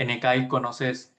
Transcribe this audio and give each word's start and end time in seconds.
en 0.00 0.08
ECAI 0.08 0.48
conoces 0.48 1.14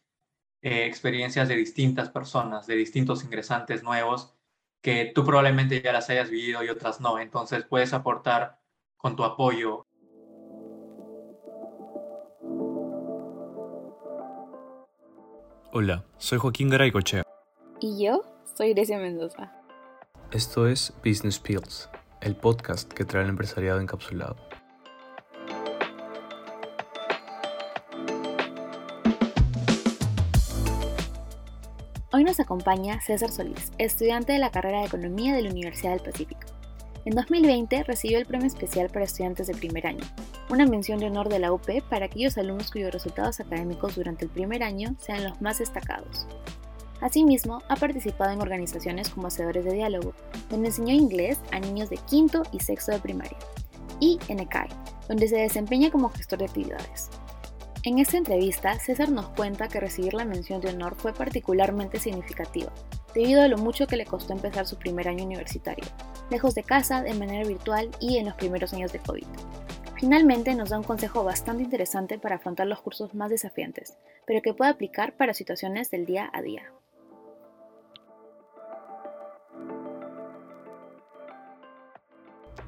eh, 0.64 0.86
experiencias 0.86 1.48
de 1.48 1.56
distintas 1.56 2.10
personas, 2.10 2.66
de 2.66 2.76
distintos 2.76 3.24
ingresantes 3.24 3.84
nuevos, 3.84 4.34
que 4.82 5.12
tú 5.14 5.24
probablemente 5.24 5.84
ya 5.84 5.94
las 5.94 6.10
hayas 6.10 6.32
vivido 6.32 6.64
y 6.64 6.70
otras 6.70 7.00
no. 7.00 7.20
Entonces 7.20 7.64
puedes 7.64 7.94
aportar 7.94 8.60
con 8.98 9.16
tu 9.16 9.24
apoyo. 9.24 9.86
Hola, 15.72 16.04
soy 16.18 16.40
Joaquín 16.40 16.70
Garaycochea. 16.70 17.22
Y 17.80 18.04
yo 18.04 18.24
soy 18.58 18.74
Grecia 18.74 18.98
Mendoza. 18.98 19.54
Esto 20.32 20.68
es 20.68 20.92
Business 21.06 21.38
Pills, 21.38 21.88
el 22.20 22.36
podcast 22.36 22.92
que 22.92 23.06
trae 23.06 23.24
el 23.24 23.30
empresariado 23.30 23.80
encapsulado. 23.80 24.51
Hoy 32.22 32.26
nos 32.26 32.40
acompaña 32.40 33.02
César 33.02 33.32
Solís, 33.32 33.72
estudiante 33.80 34.34
de 34.34 34.38
la 34.38 34.52
carrera 34.52 34.82
de 34.82 34.86
Economía 34.86 35.34
de 35.34 35.42
la 35.42 35.50
Universidad 35.50 35.94
del 35.94 36.02
Pacífico. 36.02 36.42
En 37.04 37.16
2020 37.16 37.82
recibió 37.82 38.20
el 38.20 38.28
premio 38.28 38.46
especial 38.46 38.92
para 38.92 39.06
estudiantes 39.06 39.48
de 39.48 39.56
primer 39.56 39.88
año, 39.88 40.04
una 40.52 40.68
mención 40.68 41.00
de 41.00 41.08
honor 41.08 41.30
de 41.30 41.40
la 41.40 41.52
UP 41.52 41.68
para 41.90 42.06
aquellos 42.06 42.38
alumnos 42.38 42.70
cuyos 42.70 42.94
resultados 42.94 43.40
académicos 43.40 43.96
durante 43.96 44.26
el 44.26 44.30
primer 44.30 44.62
año 44.62 44.96
sean 45.00 45.24
los 45.24 45.42
más 45.42 45.58
destacados. 45.58 46.28
Asimismo, 47.02 47.64
ha 47.70 47.76
participado 47.76 48.30
en 48.30 48.42
organizaciones 48.42 49.10
como 49.10 49.26
Hacedores 49.26 49.66
de 49.66 49.74
Diálogo, 49.74 50.14
donde 50.52 50.68
enseñó 50.68 50.94
inglés 50.94 51.40
a 51.52 51.60
niños 51.60 51.90
de 51.90 51.98
quinto 51.98 52.44
y 52.52 52.60
sexto 52.60 52.92
de 52.92 53.00
primaria, 53.00 53.40
y 54.00 54.20
en 54.28 54.42
ECAI, 54.42 54.70
donde 55.08 55.28
se 55.28 55.38
desempeña 55.38 55.90
como 55.90 56.10
gestor 56.10 56.38
de 56.38 56.46
actividades. 56.46 57.10
En 57.84 57.98
esta 57.98 58.18
entrevista, 58.18 58.78
César 58.78 59.10
nos 59.10 59.30
cuenta 59.30 59.68
que 59.68 59.80
recibir 59.80 60.14
la 60.14 60.24
mención 60.24 60.62
de 60.62 60.70
honor 60.70 60.94
fue 60.94 61.14
particularmente 61.14 62.00
significativa, 62.00 62.72
debido 63.16 63.42
a 63.42 63.48
lo 63.48 63.58
mucho 63.58 63.88
que 63.88 63.98
le 63.98 64.06
costó 64.06 64.34
empezar 64.34 64.68
su 64.68 64.78
primer 64.78 65.08
año 65.08 65.26
universitario, 65.26 65.84
lejos 66.30 66.54
de 66.54 66.62
casa, 66.62 67.02
de 67.02 67.16
manera 67.16 67.48
virtual 67.48 67.90
y 68.00 68.18
en 68.18 68.28
los 68.28 68.36
primeros 68.36 68.72
años 68.74 68.94
de 68.94 69.00
COVID. 69.00 69.26
Finalmente 70.00 70.54
nos 70.54 70.70
da 70.70 70.78
un 70.78 70.84
consejo 70.84 71.24
bastante 71.24 71.64
interesante 71.64 72.20
para 72.20 72.36
afrontar 72.36 72.68
los 72.68 72.82
cursos 72.82 73.16
más 73.16 73.32
desafiantes, 73.32 73.98
pero 74.28 74.44
que 74.44 74.54
puede 74.54 74.70
aplicar 74.70 75.18
para 75.18 75.34
situaciones 75.34 75.90
del 75.90 76.06
día 76.06 76.30
a 76.32 76.44
día. 76.44 76.72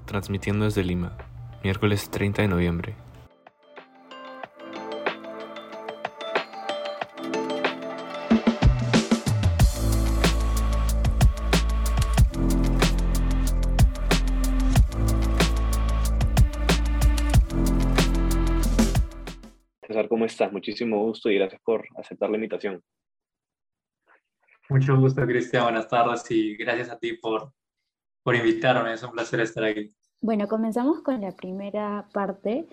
Transmitiendo 0.05 0.65
desde 0.65 0.83
Lima, 0.83 1.15
miércoles 1.63 2.09
30 2.09 2.41
de 2.41 2.47
noviembre, 2.47 2.95
estás? 20.43 20.53
Muchísimo 20.53 20.99
gusto 20.99 21.29
y 21.29 21.35
gracias 21.35 21.61
por 21.63 21.85
aceptar 21.97 22.29
la 22.29 22.37
invitación. 22.37 22.81
Mucho 24.69 24.97
gusto, 24.97 25.25
Cristian. 25.25 25.63
Buenas 25.63 25.87
tardes 25.87 26.29
y 26.31 26.55
gracias 26.55 26.89
a 26.89 26.97
ti 26.97 27.13
por, 27.13 27.51
por 28.23 28.35
invitarme. 28.35 28.93
Es 28.93 29.03
un 29.03 29.11
placer 29.11 29.41
estar 29.41 29.63
aquí. 29.63 29.93
Bueno, 30.21 30.47
comenzamos 30.47 31.01
con 31.01 31.21
la 31.21 31.31
primera 31.31 32.07
parte. 32.13 32.65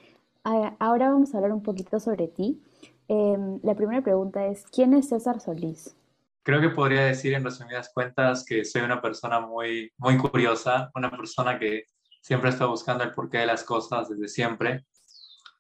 Ahora 0.45 1.11
vamos 1.11 1.35
a 1.35 1.39
hablar 1.39 1.53
un 1.53 1.63
poquito 1.63 1.99
sobre 1.99 2.29
ti. 2.29 2.63
Em, 3.09 3.59
la 3.63 3.75
primera 3.75 4.03
pregunta 4.03 4.47
es, 4.47 4.65
¿quién 4.67 4.95
es 4.95 5.09
César 5.09 5.41
Solís? 5.41 5.97
Creo 6.43 6.61
que 6.61 6.71
podría 6.71 7.05
decir 7.05 7.35
en 7.35 7.45
resumidas 7.45 7.91
cuentas 7.93 8.45
que 8.45 8.65
soy 8.65 8.83
una 8.83 9.03
persona 9.03 9.41
muy, 9.41 9.93
muy 9.99 10.17
curiosa, 10.17 10.91
una 10.95 11.11
persona 11.11 11.59
que 11.59 11.85
siempre 12.23 12.51
está 12.51 12.67
buscando 12.67 13.05
el 13.05 13.13
porqué 13.13 13.39
de 13.39 13.47
las 13.47 13.65
cosas 13.65 14.09
desde 14.09 14.29
siempre. 14.29 14.87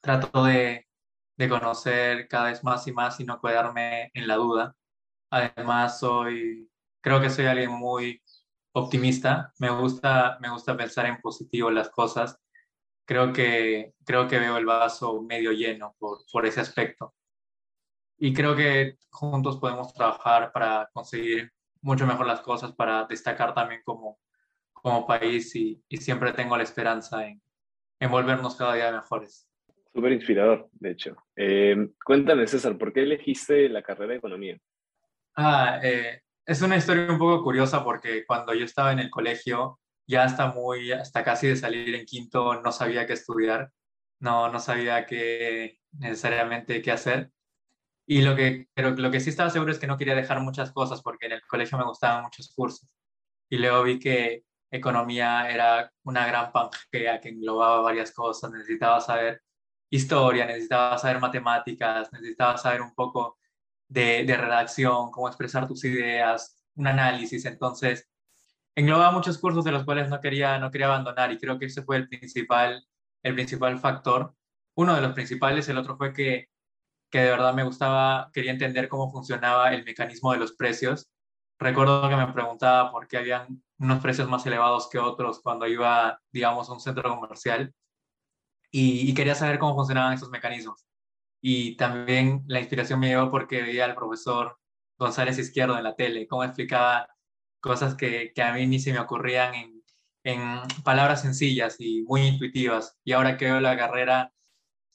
Trato 0.00 0.44
de 0.44 0.87
de 1.41 1.49
conocer 1.49 2.28
cada 2.28 2.51
vez 2.51 2.62
más 2.62 2.87
y 2.87 2.93
más 2.93 3.19
y 3.19 3.25
no 3.25 3.41
quedarme 3.41 4.11
en 4.12 4.28
la 4.28 4.37
duda. 4.37 4.77
Además, 5.31 5.99
soy, 5.99 6.71
creo 7.01 7.19
que 7.21 7.31
soy 7.31 7.47
alguien 7.47 7.71
muy 7.71 8.23
optimista. 8.73 9.51
Me 9.59 9.71
gusta, 9.71 10.37
me 10.43 10.51
gusta 10.51 10.77
pensar 10.77 11.06
en 11.06 11.19
positivo 11.21 11.71
las 11.71 11.89
cosas. 11.89 12.39
Creo 13.06 13.33
que, 13.33 13.95
creo 14.05 14.28
que 14.28 14.39
veo 14.39 14.59
el 14.59 14.67
vaso 14.67 15.23
medio 15.23 15.53
lleno 15.53 15.97
por, 15.99 16.19
por 16.31 16.45
ese 16.45 16.61
aspecto. 16.61 17.15
Y 18.19 18.34
creo 18.34 18.55
que 18.55 18.99
juntos 19.11 19.57
podemos 19.57 19.95
trabajar 19.95 20.53
para 20.53 20.91
conseguir 20.93 21.51
mucho 21.81 22.07
mejor 22.07 22.27
las 22.27 22.43
cosas, 22.43 22.72
para 22.72 23.07
destacar 23.07 23.55
también 23.55 23.81
como, 23.83 24.19
como 24.75 25.07
país 25.07 25.57
y, 25.57 25.83
y 25.89 25.97
siempre 25.97 26.34
tengo 26.34 26.55
la 26.55 26.65
esperanza 26.65 27.27
en, 27.27 27.43
en 27.99 28.11
volvernos 28.11 28.57
cada 28.57 28.75
día 28.75 28.93
mejores. 28.93 29.50
Súper 29.93 30.12
inspirador, 30.12 30.69
de 30.73 30.91
hecho. 30.93 31.17
Eh, 31.34 31.77
cuéntame, 32.05 32.47
César, 32.47 32.78
¿por 32.78 32.93
qué 32.93 33.03
elegiste 33.03 33.69
la 33.69 33.83
carrera 33.83 34.12
de 34.12 34.19
economía? 34.19 34.59
Ah, 35.34 35.81
eh, 35.83 36.23
es 36.47 36.62
una 36.62 36.77
historia 36.77 37.11
un 37.11 37.19
poco 37.19 37.43
curiosa 37.43 37.83
porque 37.83 38.25
cuando 38.25 38.55
yo 38.55 38.65
estaba 38.65 38.93
en 38.93 39.01
el 39.01 39.11
colegio, 39.11 39.81
ya 40.06 40.25
hasta 40.25 40.49
muy, 40.53 40.93
hasta 40.93 41.25
casi 41.25 41.49
de 41.49 41.56
salir 41.56 41.95
en 41.95 42.05
quinto, 42.05 42.61
no 42.61 42.73
sabía 42.73 43.06
qué 43.06 43.15
estudiar, 43.15 43.71
no, 44.21 44.49
no 44.51 44.61
sabía 44.61 45.06
qué 45.06 45.78
necesariamente 45.99 46.83
qué 46.83 46.93
hacer. 46.93 47.31
Y 48.07 48.22
lo 48.22 48.37
que, 48.37 48.69
pero 48.75 48.91
lo 48.91 49.11
que 49.11 49.21
sí 49.21 49.31
estaba 49.31 49.51
seguro 49.51 49.72
es 49.72 49.78
que 49.78 49.87
no 49.87 49.97
quería 49.97 50.15
dejar 50.15 50.41
muchas 50.41 50.72
cosas 50.72 51.03
porque 51.03 51.27
en 51.27 51.33
el 51.33 51.43
colegio 51.43 51.78
me 51.78 51.84
gustaban 51.84 52.25
muchos 52.25 52.53
cursos. 52.55 52.89
Y 53.49 53.59
luego 53.59 53.83
vi 53.84 53.99
que 53.99 54.45
economía 54.71 55.51
era 55.51 55.93
una 56.05 56.27
gran 56.27 56.53
pangea 56.53 57.21
que 57.21 57.31
englobaba 57.31 57.81
varias 57.81 58.12
cosas, 58.12 58.51
necesitaba 58.51 59.01
saber 59.01 59.43
historia, 59.91 60.47
necesitaba 60.47 60.97
saber 60.99 61.21
matemáticas, 61.21 62.12
necesitaba 62.12 62.56
saber 62.56 62.83
un 62.83 62.95
poco 62.95 63.39
de, 63.89 64.25
redacción, 64.25 65.11
cómo 65.11 65.28
expresar 65.28 65.67
tus 65.67 65.84
ideas, 65.84 66.56
un 66.77 66.87
análisis. 66.87 67.45
Entonces, 67.45 68.09
engloba 68.75 69.11
muchos 69.11 69.39
cursos 69.39 69.65
de 69.65 69.73
los 69.73 69.84
cuales 69.84 70.09
no 70.09 70.21
quería, 70.21 70.59
no 70.59 70.71
quería 70.71 70.87
abandonar 70.87 71.33
y 71.33 71.39
creo 71.39 71.59
que 71.59 71.67
ese 71.67 71.83
fue 71.83 71.97
el 71.97 72.09
principal, 72.09 72.87
el 73.23 73.34
principal 73.34 73.78
factor. 73.81 74.34
Uno 74.75 74.95
de 74.95 75.03
los 75.03 75.12
principales, 75.12 75.69
el 75.69 75.78
otro 75.78 75.97
fue 75.97 76.12
que, 76.12 76.49
que 77.11 77.21
de 77.21 77.31
verdad 77.31 77.55
me 77.55 77.65
gustaba, 77.65 78.31
quería 78.33 78.53
entender 78.53 78.89
cómo 78.89 79.11
funcionaba 79.11 79.75
el 79.75 79.84
mecanismo 79.84 80.33
de 80.33 80.39
los 80.39 80.53
precios. 80.53 81.11
Recuerdo 81.59 82.09
que 82.09 82.17
me 82.17 82.33
preguntaba 82.33 82.91
por 82.93 83.09
qué 83.09 83.19
habían 83.19 83.62
unos 83.78 84.01
precios 84.01 84.28
más 84.28 84.47
elevados 84.47 84.89
que 84.89 84.99
otros 84.99 85.41
cuando 85.43 85.67
iba, 85.67 86.21
digamos, 86.33 86.69
a 86.71 86.72
un 86.75 86.81
centro 86.81 87.15
comercial 87.15 87.75
y, 88.70 89.12
quería 89.14 89.34
saber 89.34 89.58
cómo 89.58 89.75
funcionaban 89.75 90.14
esos 90.14 90.31
mecanismos. 90.31 90.86
Y 91.42 91.76
también 91.76 92.44
la 92.47 92.60
inspiración 92.60 93.00
me 93.00 93.08
llegó 93.08 93.31
porque 93.31 93.62
veía 93.62 93.84
al 93.86 93.94
profesor 93.94 94.58
González 94.98 95.38
Izquierdo 95.38 95.76
en 95.78 95.84
la 95.84 95.97
tele, 95.97 96.26
cómo 96.28 96.44
explicaba 96.44 97.09
cosas 97.60 97.94
que, 97.94 98.32
que 98.34 98.42
a 98.42 98.53
mí 98.53 98.66
ni 98.66 98.78
se 98.78 98.92
me 98.92 99.00
ocurrían 99.00 99.54
en, 99.54 99.82
en, 100.25 100.60
palabras 100.84 101.22
sencillas 101.22 101.76
y 101.80 102.03
muy 102.03 102.22
intuitivas. 102.22 102.98
Y 103.04 103.12
ahora 103.12 103.36
que 103.36 103.47
veo 103.47 103.60
la 103.60 103.76
carrera, 103.76 104.32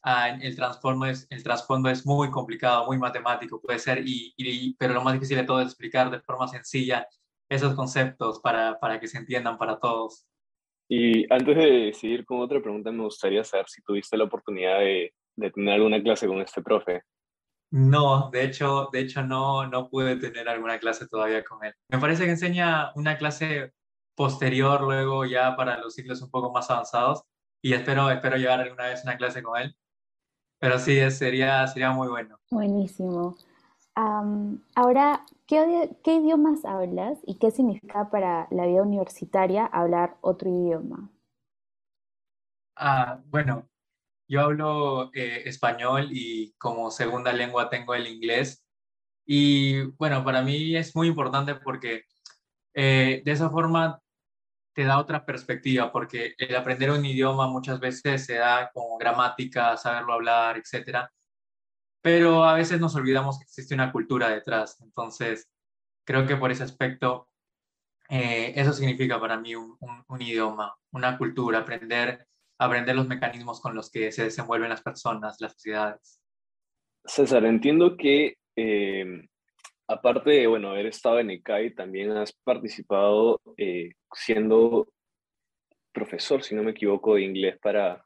ah, 0.03 0.30
el, 0.30 0.56
trasfondo 0.56 1.06
es, 1.08 1.28
el 1.30 1.44
trasfondo 1.44 1.90
es 1.90 2.06
muy 2.06 2.31
complicado, 2.31 2.85
muy 2.85 2.97
matemático, 2.97 3.62
puede 3.62 3.80
ser, 3.80 4.08
y, 4.08 4.34
y, 4.38 4.75
pero 4.75 4.94
lo 4.94 5.03
más 5.03 5.14
difícil 5.16 5.38
de 5.38 5.44
todo 5.46 5.62
es 5.62 5.68
explicar 5.68 6.12
de 6.12 6.22
forma 6.22 6.47
sencilla 6.47 7.08
esos 7.50 7.75
conceptos 7.75 8.40
para, 8.40 8.80
para 8.80 9.00
que 9.00 9.08
se 9.08 9.18
entiendan 9.18 9.58
para 9.58 9.80
todos. 9.80 10.25
Y 10.88 11.31
antes 11.34 11.56
de 11.56 11.94
seguir 11.94 12.25
con 12.25 12.41
otra 12.41 12.62
pregunta, 12.62 12.91
me 12.91 13.03
gustaría 13.03 13.44
saber 13.44 13.66
si 13.68 13.81
tuviste 13.81 14.18
la 14.18 14.25
oportunidad 14.25 14.79
de, 14.79 15.13
de 15.35 15.51
tener 15.51 15.73
alguna 15.73 16.01
clase 16.01 16.28
con 16.28 16.41
este 16.41 16.62
profe. 16.62 17.01
No, 17.72 18.29
de 18.31 18.44
hecho, 18.44 18.90
de 18.91 19.02
hecho 19.02 19.23
no, 19.23 19.67
no 19.67 19.90
pude 19.90 20.16
tener 20.17 20.47
alguna 20.47 20.79
clase 20.79 21.08
todavía 21.08 21.43
con 21.43 21.64
él. 21.66 21.73
Me 21.90 21.99
parece 21.99 22.26
que 22.26 22.32
enseña 22.32 22.91
una 22.96 23.17
clase 23.17 23.73
posterior 24.16 24.82
luego 24.82 25.26
ya 25.26 25.55
para 25.55 25.78
los 25.79 25.93
ciclos 25.93 26.22
un 26.22 26.29
poco 26.29 26.52
más 26.52 26.70
avanzados 26.70 27.23
y 27.61 27.73
espero, 27.73 28.09
espero 28.09 28.38
llevar 28.38 28.61
alguna 28.61 28.85
vez 28.85 29.03
una 29.03 29.17
clase 29.17 29.43
con 29.43 29.59
él. 29.59 29.76
Pero 30.59 30.79
sí, 30.79 30.99
sería, 31.11 31.67
sería 31.67 31.91
muy 31.91 32.08
bueno. 32.08 32.40
Buenísimo. 32.49 33.35
ahora, 33.96 35.26
¿qué, 35.47 35.90
¿qué, 36.03 36.16
idiomas 36.16 36.66
hablas 36.66 37.20
y 37.26 37.38
qué 37.38 37.52
significa 37.52 38.09
para 38.09 38.47
la 38.52 38.66
vida 38.66 38.82
universitaria 38.82 39.66
hablar 39.66 40.18
otro 40.22 40.50
idioma? 40.50 41.09
Ah, 42.76 43.22
bueno, 43.28 43.70
yo 44.28 44.42
hablo 44.42 45.12
eh, 45.14 45.44
español 45.46 46.09
y 46.12 46.53
como 46.58 46.92
segunda 46.92 47.32
lengua 47.32 47.70
tengo 47.70 47.96
el 47.96 48.08
inglés. 48.08 48.66
Y 49.26 49.82
bueno, 49.97 50.24
para 50.24 50.42
mí 50.42 50.76
es 50.76 50.96
muy 50.96 51.08
importante 51.08 51.56
porque 51.56 52.03
eh, 52.74 53.22
de 53.26 53.32
esa 53.32 53.50
forma 53.50 54.02
te 54.74 54.84
da 54.84 55.00
otra 55.00 55.26
perspectiva, 55.26 55.91
porque 55.91 56.36
el 56.38 56.56
aprender 56.56 56.91
un 56.91 57.06
idioma 57.06 57.48
muchas 57.48 57.80
veces 57.80 58.26
se 58.26 58.36
da 58.36 58.70
como 58.74 58.98
gramática, 58.98 59.78
saberlo 59.78 60.14
hablar, 60.14 60.58
etcétera 60.58 61.12
pero 62.05 62.43
a 62.43 62.53
veces 62.53 62.79
nos 62.79 62.96
olvidamos 62.96 63.40
que 63.40 63.46
existe 63.46 63.73
una 63.73 63.91
cultura 63.91 64.29
detrás. 64.29 64.79
Entonces, 64.79 65.49
creo 66.05 66.28
que 66.28 66.35
por 66.35 66.52
ese 66.52 66.61
aspecto, 66.61 67.28
eh, 68.09 68.53
eso 68.55 68.73
significa 68.73 69.19
para 69.19 69.40
mí 69.40 69.55
un, 69.55 69.75
idioma, 70.19 70.75
una 70.91 71.17
cultura, 71.17 71.57
aprender, 71.57 72.28
aprender 72.59 72.96
los 72.96 73.07
mecanismos 73.07 73.59
con 73.59 73.73
los 73.73 73.90
que 73.90 74.11
se 74.11 74.25
desenvuelven 74.25 74.69
las 74.69 74.84
personas, 74.84 75.37
las 75.41 75.53
sociedades. 75.53 76.22
César, 77.03 77.43
entiendo 77.43 77.97
que 77.97 78.37
eh, 78.55 79.28
aparte 79.87 80.29
de 80.29 80.46
bueno, 80.46 80.69
haber 80.69 80.85
estado 80.85 81.19
en 81.19 81.31
ECAI, 81.31 81.73
también 81.73 82.11
has 82.11 82.34
participado 82.34 83.41
eh, 83.57 83.93
siendo 84.13 84.87
profesor, 85.91 86.43
si 86.43 86.53
no 86.53 86.61
me 86.61 86.69
equivoco, 86.69 87.16
de 87.16 87.23
inglés 87.23 87.57
para, 87.59 88.05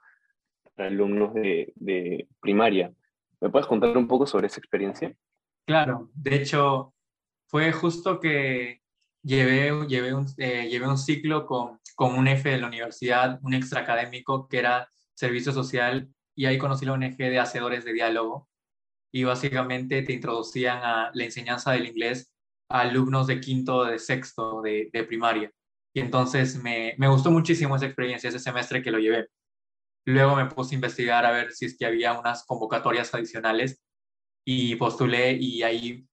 alumnos 0.78 1.34
de, 1.34 2.28
primaria. 2.40 2.94
¿Me 3.42 3.50
puedes 3.50 3.68
contar 3.68 3.98
un 3.98 4.08
poco 4.08 4.26
sobre 4.26 4.48
esa 4.48 4.60
experiencia? 4.60 5.16
Claro, 5.66 6.10
de 6.14 6.36
hecho, 6.36 6.94
fue 7.48 7.72
justo 7.72 8.20
que 8.20 8.82
llevé, 9.24 9.88
llevé, 9.88 10.14
un, 10.14 10.26
eh, 10.38 10.68
llevé 10.70 10.88
un 10.88 10.98
ciclo 10.98 11.46
con, 11.46 11.80
con 11.96 12.16
un 12.16 12.28
F 12.28 12.50
de 12.50 12.58
la 12.58 12.68
universidad, 12.68 13.40
un 13.44 13.54
extra 13.54 13.82
académico 13.82 14.48
que 14.48 14.60
era 14.60 14.90
servicio 15.14 15.52
social, 15.52 16.10
y 16.36 16.46
ahí 16.46 16.58
conocí 16.58 16.86
la 16.86 16.94
ONG 16.94 17.18
de 17.18 17.40
Hacedores 17.40 17.86
de 17.86 17.94
Diálogo, 17.94 18.50
y 19.12 19.24
básicamente 19.24 20.02
te 20.04 20.14
introducían 20.14 20.84
a 20.84 21.12
la 21.14 21.24
enseñanza 21.24 21.72
del 21.72 21.88
inglés 21.88 22.32
a 22.70 22.82
alumnos 22.82 23.28
de 23.28 23.40
quinto, 23.40 23.84
de 23.84 24.00
sexto, 24.00 24.62
de, 24.62 24.90
de 24.94 25.04
primaria. 25.04 25.52
Y 25.94 26.02
entonces 26.02 26.62
me, 26.62 26.94
me, 26.98 27.08
gustó 27.08 27.32
muchísimo 27.32 27.76
esa 27.76 27.88
experiencia, 27.88 28.30
ese 28.30 28.40
semestre 28.40 28.84
que 28.84 28.92
lo 28.92 29.00
llevé. 29.00 29.28
Luego 30.10 30.36
me 30.36 30.46
puse 30.48 30.74
a 30.74 30.78
investigar 30.78 31.26
a 31.26 31.32
ver 31.32 31.52
si 31.54 31.66
es 31.66 31.78
que 31.78 31.86
había 31.86 32.14
unas 32.20 32.46
convocatorias 32.46 33.14
adicionales 33.14 33.82
y 34.46 34.76
postulé 34.76 35.34
y 35.34 35.64
ahí 35.64 36.08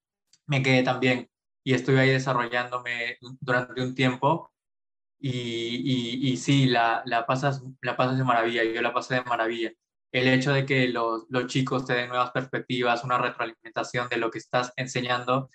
me 0.46 0.62
quedé 0.62 0.82
también. 0.82 1.31
Y 1.64 1.75
estuve 1.75 2.00
ahí 2.00 2.10
desarrollándome 2.10 3.19
durante 3.40 3.82
un 3.82 3.94
tiempo 3.94 4.52
y, 5.19 5.31
y, 6.28 6.32
y 6.32 6.37
sí, 6.37 6.66
la, 6.66 7.02
la, 7.06 7.26
pasas, 7.26 7.62
la 7.82 7.96
pasas 7.96 8.19
de 8.19 8.25
maravilla, 8.25 8.64
yo 8.64 8.82
la 8.82 8.93
pasé 8.94 9.16
de 9.16 9.25
maravilla. 9.25 9.72
El 10.12 10.28
hecho 10.28 10.52
de 10.52 10.66
que 10.66 10.88
los, 10.88 11.25
los 11.31 11.46
chicos 11.46 11.87
te 11.87 11.94
den 11.94 12.08
nuevas 12.08 12.31
perspectivas, 12.32 13.04
una 13.04 13.19
retroalimentación 13.19 14.08
de 14.08 14.19
lo 14.19 14.31
que 14.31 14.38
estás 14.38 14.72
enseñando, 14.76 15.50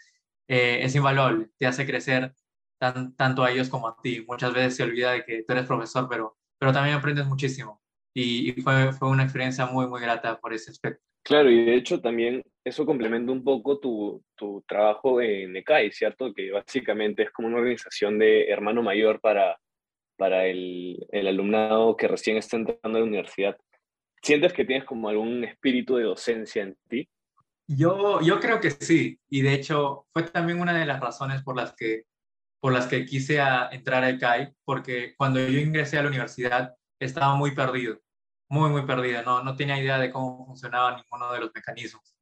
eh, 0.47 0.79
es 0.83 0.95
invaluable, 0.95 1.49
te 1.57 1.67
hace 1.67 1.85
crecer 1.85 2.33
tanto 2.79 3.43
a 3.43 3.51
ellos 3.51 3.69
como 3.69 3.87
a 3.87 3.97
ti. 4.01 4.25
Muchas 4.27 4.53
veces 4.53 4.75
se 4.77 4.83
olvida 4.83 5.11
de 5.11 5.23
que 5.25 5.43
tú 5.43 5.53
eres 5.53 5.67
profesor, 5.67 6.07
pero, 6.09 6.37
pero 6.59 6.73
también 6.73 6.95
aprendes 6.97 7.27
muchísimo. 7.27 7.81
Y, 8.13 8.51
fue, 8.61 8.91
fue, 8.93 9.09
una 9.09 9.23
experiencia 9.23 9.65
muy, 9.65 9.87
muy 9.87 10.01
grata 10.01 10.39
por 10.39 10.53
ese 10.53 10.71
aspecto. 10.71 11.01
Claro, 11.23 11.49
y 11.49 11.65
de 11.65 11.75
hecho 11.75 12.01
también 12.01 12.43
eso 12.63 12.85
complementa 12.85 13.31
un 13.31 13.43
poco 13.43 13.79
tu, 13.79 14.23
tu 14.35 14.63
trabajo 14.67 15.21
en 15.21 15.55
ECAI, 15.55 15.91
¿cierto? 15.91 16.33
Que 16.33 16.51
básicamente 16.51 17.23
es 17.23 17.31
como 17.31 17.47
una 17.47 17.57
organización 17.57 18.17
de 18.19 18.49
hermano 18.49 18.81
mayor 18.81 19.21
para, 19.21 19.57
para 20.17 20.45
el, 20.47 21.05
el 21.11 21.27
alumnado 21.27 21.95
que 21.95 22.07
recién 22.07 22.37
está 22.37 22.57
entrando 22.57 22.97
a 22.97 23.01
la 23.01 23.07
universidad. 23.07 23.57
¿Sientes 24.21 24.51
que 24.53 24.65
tienes 24.65 24.85
como 24.85 25.09
algún 25.09 25.43
espíritu 25.43 25.95
de 25.95 26.03
docencia 26.03 26.63
en 26.63 26.75
ti? 26.89 27.07
Yo, 27.67 28.19
yo 28.21 28.39
creo 28.39 28.59
que 28.59 28.71
sí, 28.71 29.19
y 29.29 29.41
de 29.41 29.53
hecho 29.53 30.07
fue 30.11 30.23
también 30.23 30.59
una 30.59 30.77
de 30.77 30.85
las 30.85 30.99
razones 30.99 31.41
por 31.43 31.55
las 31.55 31.73
que 31.73 32.03
por 32.59 32.73
las 32.73 32.85
que 32.85 33.05
quise 33.05 33.39
a 33.39 33.69
entrar 33.71 34.03
a 34.03 34.09
ECAI, 34.11 34.53
porque 34.63 35.15
cuando 35.17 35.39
yo 35.39 35.59
ingresé 35.59 35.97
a 35.97 36.03
la 36.03 36.09
universidad 36.09 36.75
estaba 37.05 37.35
muy 37.35 37.53
perdido, 37.55 37.99
muy, 38.49 38.69
muy 38.69 38.85
perdido, 38.85 39.23
no, 39.23 39.43
no 39.43 39.55
tenía 39.55 39.79
idea 39.79 39.97
de 39.97 40.11
cómo 40.11 40.45
funcionaba 40.45 40.95
ninguno 40.95 41.31
de 41.33 41.39
los 41.39 41.51
mecanismos. 41.53 42.15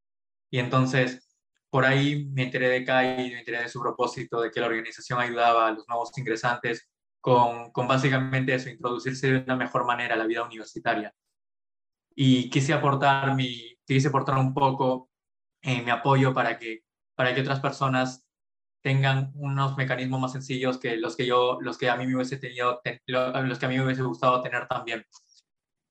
Y 0.51 0.59
entonces, 0.59 1.37
por 1.69 1.85
ahí 1.85 2.25
me 2.33 2.43
enteré 2.43 2.69
de 2.69 2.77
ECAI, 2.77 3.29
me 3.31 3.39
enteré 3.39 3.61
de 3.61 3.69
su 3.69 3.79
propósito, 3.79 4.41
de 4.41 4.51
que 4.51 4.59
la 4.59 4.67
organización 4.67 5.19
ayudaba 5.19 5.67
a 5.67 5.71
los 5.71 5.87
nuevos 5.87 6.15
ingresantes 6.17 6.89
con, 7.21 7.71
con 7.71 7.87
básicamente 7.87 8.53
eso, 8.53 8.69
introducirse 8.69 9.31
de 9.31 9.37
una 9.39 9.55
mejor 9.55 9.85
manera 9.85 10.15
a 10.15 10.17
la 10.17 10.25
vida 10.25 10.43
universitaria. 10.43 11.13
Y 12.15 12.49
quise 12.49 12.73
aportar, 12.73 13.35
mi, 13.35 13.77
quise 13.85 14.07
aportar 14.07 14.37
un 14.37 14.53
poco 14.53 15.09
eh, 15.61 15.81
mi 15.81 15.91
apoyo 15.91 16.33
para 16.33 16.57
que, 16.57 16.83
para 17.15 17.33
que 17.35 17.41
otras 17.41 17.59
personas 17.59 18.25
tengan 18.81 19.31
unos 19.35 19.75
mecanismos 19.77 20.21
más 20.21 20.31
sencillos 20.31 20.77
que 20.77 20.97
los 20.97 21.15
que 21.15 21.25
yo, 21.25 21.57
los 21.61 21.77
que 21.77 21.89
a 21.89 21.95
mí 21.95 22.07
me 22.07 22.15
hubiese 22.15 22.37
tenido, 22.37 22.81
los 23.05 23.59
que 23.59 23.65
a 23.65 23.69
mí 23.69 23.77
me 23.77 23.85
hubiese 23.85 24.03
gustado 24.03 24.41
tener 24.41 24.67
también. 24.67 25.05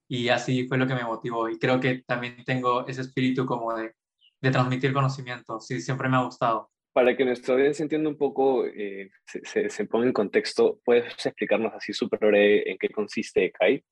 Y 0.08 0.28
así 0.28 0.66
fue 0.66 0.78
lo 0.78 0.86
que 0.86 0.94
me 0.94 1.04
motivó. 1.04 1.48
Y 1.48 1.58
creo 1.58 1.78
que 1.80 2.02
también 2.06 2.42
tengo 2.44 2.86
ese 2.86 3.02
espíritu 3.02 3.44
como 3.44 3.74
de, 3.74 3.94
de 4.40 4.50
transmitir 4.50 4.92
conocimiento. 4.92 5.60
Sí, 5.60 5.80
siempre 5.80 6.08
me 6.08 6.16
ha 6.16 6.24
gustado. 6.24 6.70
Para 6.94 7.16
que 7.16 7.24
nuestra 7.24 7.54
audiencia 7.54 7.82
entienda 7.82 8.08
un 8.08 8.16
poco, 8.16 8.64
eh, 8.64 9.10
se, 9.26 9.68
se, 9.68 9.84
ponga 9.84 10.06
en 10.06 10.12
contexto, 10.12 10.80
¿puedes 10.84 11.26
explicarnos 11.26 11.72
así 11.74 11.92
súper 11.92 12.18
breve 12.18 12.70
en 12.70 12.78
qué 12.78 12.88
consiste 12.88 13.44
ECAI? 13.44 13.84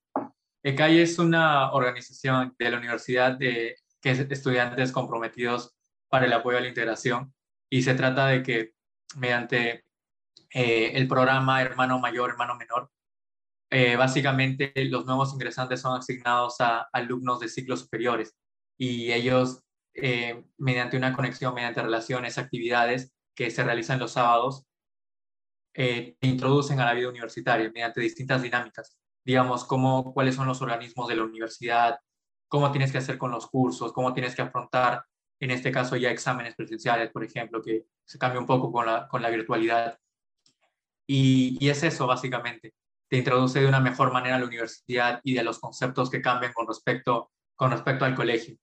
ECAI 0.63 0.99
es 0.99 1.19
una 1.19 1.71
organización 1.71 2.55
de 2.57 2.71
la 2.71 2.77
universidad 2.77 3.37
de, 3.37 3.75
que 4.01 4.11
es 4.11 4.19
estudiantes 4.19 4.91
comprometidos 4.91 5.75
para 6.09 6.25
el 6.25 6.33
apoyo 6.33 6.57
a 6.57 6.61
la 6.61 6.67
integración 6.67 7.33
y 7.69 7.83
se 7.83 7.93
trata 7.93 8.27
de 8.27 8.43
que 8.43 8.71
mediante 9.15 9.85
eh, 10.51 10.91
el 10.93 11.07
programa 11.07 11.61
Hermano 11.61 11.99
Mayor, 11.99 12.31
Hermano 12.31 12.55
Menor. 12.55 12.91
Eh, 13.69 13.95
básicamente 13.95 14.71
los 14.85 15.05
nuevos 15.05 15.33
ingresantes 15.33 15.81
son 15.81 15.97
asignados 15.97 16.61
a 16.61 16.87
alumnos 16.93 17.39
de 17.41 17.49
ciclos 17.49 17.81
superiores 17.81 18.33
y 18.77 19.11
ellos, 19.11 19.61
eh, 19.93 20.45
mediante 20.57 20.95
una 20.95 21.13
conexión, 21.13 21.53
mediante 21.53 21.81
relaciones, 21.81 22.37
actividades 22.37 23.13
que 23.35 23.51
se 23.51 23.63
realizan 23.63 23.99
los 23.99 24.13
sábados, 24.13 24.63
introducen 26.21 26.79
a 26.79 26.85
la 26.85 26.93
vida 26.93 27.07
universitaria 27.07 27.69
mediante 27.71 28.01
distintas 28.01 28.41
dinámicas. 28.41 28.97
Digamos, 29.23 29.63
cómo, 29.63 30.11
cuáles 30.11 30.33
son 30.33 30.47
los 30.47 30.59
organismos 30.59 31.07
de 31.07 31.15
la 31.15 31.23
universidad, 31.23 31.99
cómo 32.47 32.71
tienes 32.71 32.91
que 32.91 32.97
hacer 32.97 33.19
con 33.19 33.29
los 33.29 33.47
cursos, 33.47 33.93
cómo 33.93 34.11
tienes 34.11 34.35
que 34.35 34.41
afrontar 34.41 35.05
en 35.39 35.51
este 35.51 35.71
caso 35.71 35.95
ya 35.95 36.11
exámenes 36.11 36.55
presenciales, 36.55 37.11
por 37.11 37.23
ejemplo, 37.23 37.61
que 37.61 37.85
se 38.05 38.17
cambia 38.17 38.39
un 38.39 38.47
poco 38.47 38.71
con 38.71 38.85
la, 38.85 39.07
con 39.07 39.21
la 39.21 39.29
virtualidad. 39.29 39.99
Y, 41.07 41.57
y, 41.59 41.69
es 41.69 41.83
eso, 41.83 42.07
básicamente. 42.07 42.73
Te 43.09 43.17
introduce 43.17 43.59
de 43.59 43.67
una 43.67 43.79
mejor 43.79 44.11
manera 44.11 44.35
a 44.35 44.39
la 44.39 44.45
universidad 44.45 45.21
y 45.23 45.33
de 45.33 45.43
los 45.43 45.59
conceptos 45.59 46.09
que 46.09 46.21
cambian 46.21 46.53
con 46.53 46.67
respecto, 46.67 47.31
con 47.55 47.71
respecto 47.71 48.05
al 48.05 48.15
colegio. 48.15 48.57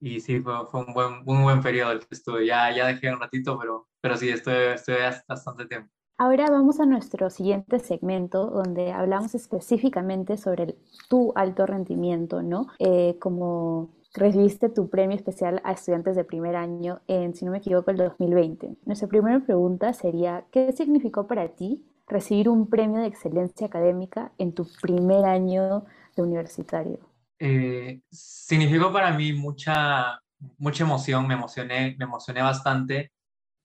Y 0.00 0.20
sí, 0.20 0.40
fue, 0.40 0.66
fue 0.66 0.84
un, 0.84 0.92
buen, 0.92 1.22
un 1.26 1.42
buen 1.42 1.62
periodo 1.62 1.92
el 1.92 2.00
que 2.00 2.14
estuve. 2.14 2.46
Ya, 2.46 2.74
ya 2.74 2.86
dejé 2.86 3.12
un 3.12 3.20
ratito, 3.20 3.58
pero, 3.58 3.88
pero 4.00 4.16
sí, 4.16 4.28
estuve, 4.28 4.74
estuve 4.74 4.98
bastante 5.28 5.66
tiempo. 5.66 5.90
Ahora 6.20 6.50
vamos 6.50 6.80
a 6.80 6.84
nuestro 6.84 7.30
siguiente 7.30 7.78
segmento 7.78 8.50
donde 8.50 8.92
hablamos 8.92 9.34
específicamente 9.34 10.36
sobre 10.36 10.76
tu 11.08 11.32
alto 11.34 11.64
rendimiento, 11.64 12.42
¿no? 12.42 12.66
Eh, 12.78 13.16
como 13.18 13.99
recibiste 14.14 14.68
tu 14.68 14.90
premio 14.90 15.16
especial 15.16 15.60
a 15.64 15.72
estudiantes 15.72 16.16
de 16.16 16.24
primer 16.24 16.56
año 16.56 17.00
en, 17.06 17.34
si 17.34 17.44
no 17.44 17.52
me 17.52 17.58
equivoco, 17.58 17.90
el 17.90 17.96
2020. 17.96 18.76
Nuestra 18.84 19.08
primera 19.08 19.40
pregunta 19.40 19.92
sería, 19.92 20.44
¿qué 20.50 20.72
significó 20.72 21.26
para 21.26 21.48
ti 21.48 21.84
recibir 22.06 22.48
un 22.48 22.68
premio 22.68 23.00
de 23.00 23.06
excelencia 23.06 23.66
académica 23.68 24.32
en 24.38 24.52
tu 24.52 24.66
primer 24.82 25.24
año 25.24 25.84
de 26.16 26.22
universitario? 26.22 26.98
Eh, 27.38 28.00
significó 28.10 28.92
para 28.92 29.12
mí 29.12 29.32
mucha, 29.32 30.20
mucha 30.58 30.84
emoción, 30.84 31.26
me 31.26 31.34
emocioné, 31.34 31.94
me 31.98 32.04
emocioné 32.04 32.42
bastante 32.42 33.12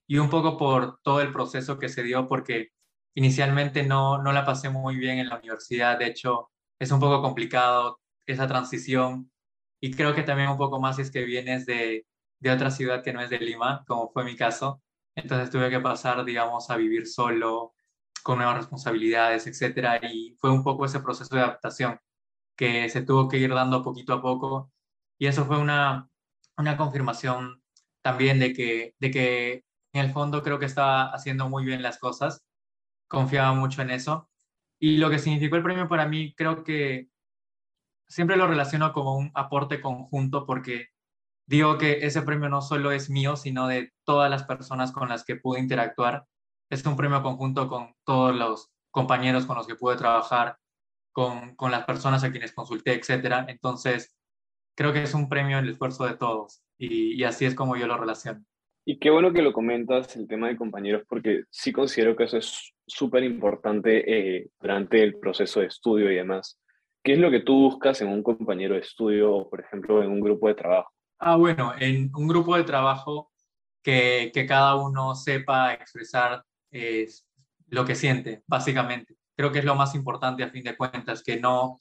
y 0.07 0.19
un 0.19 0.29
poco 0.29 0.57
por 0.57 0.99
todo 1.01 1.21
el 1.21 1.31
proceso 1.31 1.79
que 1.79 1.89
se 1.89 2.03
dio 2.03 2.27
porque 2.27 2.69
inicialmente 3.15 3.83
no, 3.83 4.21
no 4.21 4.31
la 4.31 4.45
pasé 4.45 4.69
muy 4.69 4.95
bien 4.97 5.17
en 5.17 5.29
la 5.29 5.39
universidad, 5.39 5.97
de 5.97 6.07
hecho 6.07 6.51
es 6.79 6.91
un 6.91 6.99
poco 6.99 7.21
complicado 7.21 7.99
esa 8.27 8.47
transición 8.47 9.31
y 9.79 9.91
creo 9.93 10.15
que 10.15 10.23
también 10.23 10.49
un 10.49 10.57
poco 10.57 10.79
más 10.79 10.99
es 10.99 11.11
que 11.11 11.25
vienes 11.25 11.65
de, 11.65 12.05
de 12.39 12.51
otra 12.51 12.71
ciudad 12.71 13.03
que 13.03 13.13
no 13.13 13.21
es 13.21 13.29
de 13.29 13.39
Lima, 13.39 13.83
como 13.87 14.09
fue 14.11 14.23
mi 14.23 14.35
caso. 14.35 14.81
Entonces 15.15 15.49
tuve 15.49 15.69
que 15.69 15.79
pasar, 15.79 16.25
digamos, 16.25 16.69
a 16.69 16.77
vivir 16.77 17.07
solo, 17.07 17.75
con 18.25 18.39
nuevas 18.39 18.57
responsabilidades, 18.57 19.45
etcétera, 19.45 19.99
y 20.11 20.35
fue 20.39 20.49
un 20.49 20.63
poco 20.63 20.85
ese 20.85 20.99
proceso 20.99 21.35
de 21.35 21.41
adaptación 21.41 21.99
que 22.57 22.89
se 22.89 23.03
tuvo 23.03 23.29
que 23.29 23.37
ir 23.37 23.53
dando 23.53 23.83
poquito 23.83 24.13
a 24.13 24.21
poco, 24.21 24.71
y 25.19 25.27
eso 25.27 25.45
fue 25.45 25.59
una, 25.59 26.09
una 26.57 26.75
confirmación 26.75 27.61
también 28.01 28.39
de 28.39 28.53
que, 28.53 28.95
de 28.99 29.11
que 29.11 29.65
en 29.93 30.05
el 30.05 30.11
fondo 30.11 30.41
creo 30.41 30.57
que 30.57 30.65
estaba 30.65 31.11
haciendo 31.13 31.49
muy 31.49 31.65
bien 31.65 31.83
las 31.83 31.99
cosas, 31.99 32.43
confiaba 33.07 33.53
mucho 33.53 33.83
en 33.83 33.91
eso, 33.91 34.27
y 34.79 34.97
lo 34.97 35.11
que 35.11 35.19
significó 35.19 35.57
el 35.57 35.63
premio 35.63 35.87
para 35.87 36.07
mí 36.07 36.33
creo 36.35 36.63
que 36.63 37.09
siempre 38.07 38.37
lo 38.37 38.47
relaciono 38.47 38.93
como 38.93 39.15
un 39.15 39.31
aporte 39.33 39.81
conjunto 39.81 40.45
porque 40.45 40.89
digo 41.47 41.77
que 41.77 42.05
ese 42.05 42.21
premio 42.21 42.49
no 42.49 42.61
solo 42.61 42.91
es 42.91 43.09
mío, 43.09 43.35
sino 43.35 43.67
de 43.67 43.93
todas 44.03 44.29
las 44.29 44.43
personas 44.43 44.91
con 44.91 45.09
las 45.09 45.23
que 45.23 45.35
pude 45.35 45.59
interactuar. 45.59 46.25
Es 46.69 46.85
un 46.85 46.95
premio 46.95 47.21
conjunto 47.21 47.67
con 47.67 47.93
todos 48.03 48.35
los 48.35 48.71
compañeros 48.91 49.45
con 49.45 49.57
los 49.57 49.67
que 49.67 49.75
pude 49.75 49.97
trabajar, 49.97 50.57
con, 51.11 51.55
con 51.55 51.71
las 51.71 51.85
personas 51.85 52.23
a 52.23 52.31
quienes 52.31 52.53
consulté, 52.53 52.93
etc. 52.93 53.45
Entonces, 53.47 54.15
creo 54.75 54.93
que 54.93 55.03
es 55.03 55.13
un 55.13 55.29
premio 55.29 55.59
el 55.59 55.69
esfuerzo 55.69 56.05
de 56.05 56.15
todos. 56.15 56.63
y, 56.77 57.23
así 57.23 57.45
es 57.45 57.55
como 57.55 57.77
yo 57.77 57.87
lo 57.87 57.97
relaciono. 57.97 58.43
Y 58.87 58.99
qué 58.99 59.09
bueno 59.09 59.33
que 59.33 59.41
lo 59.41 59.51
comentas, 59.51 60.15
el 60.15 60.27
tema 60.27 60.47
de 60.47 60.57
compañeros, 60.57 61.03
porque 61.09 61.45
sí 61.49 61.71
considero 61.71 62.15
que 62.15 62.25
eso 62.25 62.37
es 62.37 62.71
súper 62.85 63.23
importante 63.23 64.03
eh, 64.37 64.49
durante 64.61 65.01
el 65.01 65.17
proceso 65.17 65.59
de 65.59 65.65
estudio 65.65 66.11
y 66.11 66.15
demás. 66.15 66.59
¿Qué 67.05 67.13
es 67.13 67.19
lo 67.19 67.29
que 67.29 67.41
tú 67.41 67.53
buscas 67.69 68.01
en 68.01 68.07
un 68.07 68.23
compañero 68.23 68.73
de 68.73 68.81
estudio 68.81 69.31
o, 69.31 69.47
por 69.47 69.61
ejemplo, 69.61 70.01
en 70.01 70.09
un 70.09 70.19
grupo 70.19 70.47
de 70.47 70.55
trabajo? 70.55 70.91
Ah, 71.19 71.35
bueno, 71.35 71.71
en 71.77 72.09
un 72.15 72.27
grupo 72.27 72.57
de 72.57 72.63
trabajo 72.63 73.31
que, 73.83 74.31
que 74.33 74.47
cada 74.47 74.73
uno 74.73 75.13
sepa 75.13 75.75
expresar 75.75 76.43
eh, 76.71 77.07
lo 77.67 77.85
que 77.85 77.93
siente, 77.93 78.41
básicamente. 78.47 79.17
Creo 79.37 79.51
que 79.51 79.59
es 79.59 79.65
lo 79.65 79.75
más 79.75 79.93
importante 79.93 80.41
a 80.41 80.49
fin 80.49 80.63
de 80.63 80.75
cuentas, 80.75 81.21
que 81.21 81.39
no, 81.39 81.77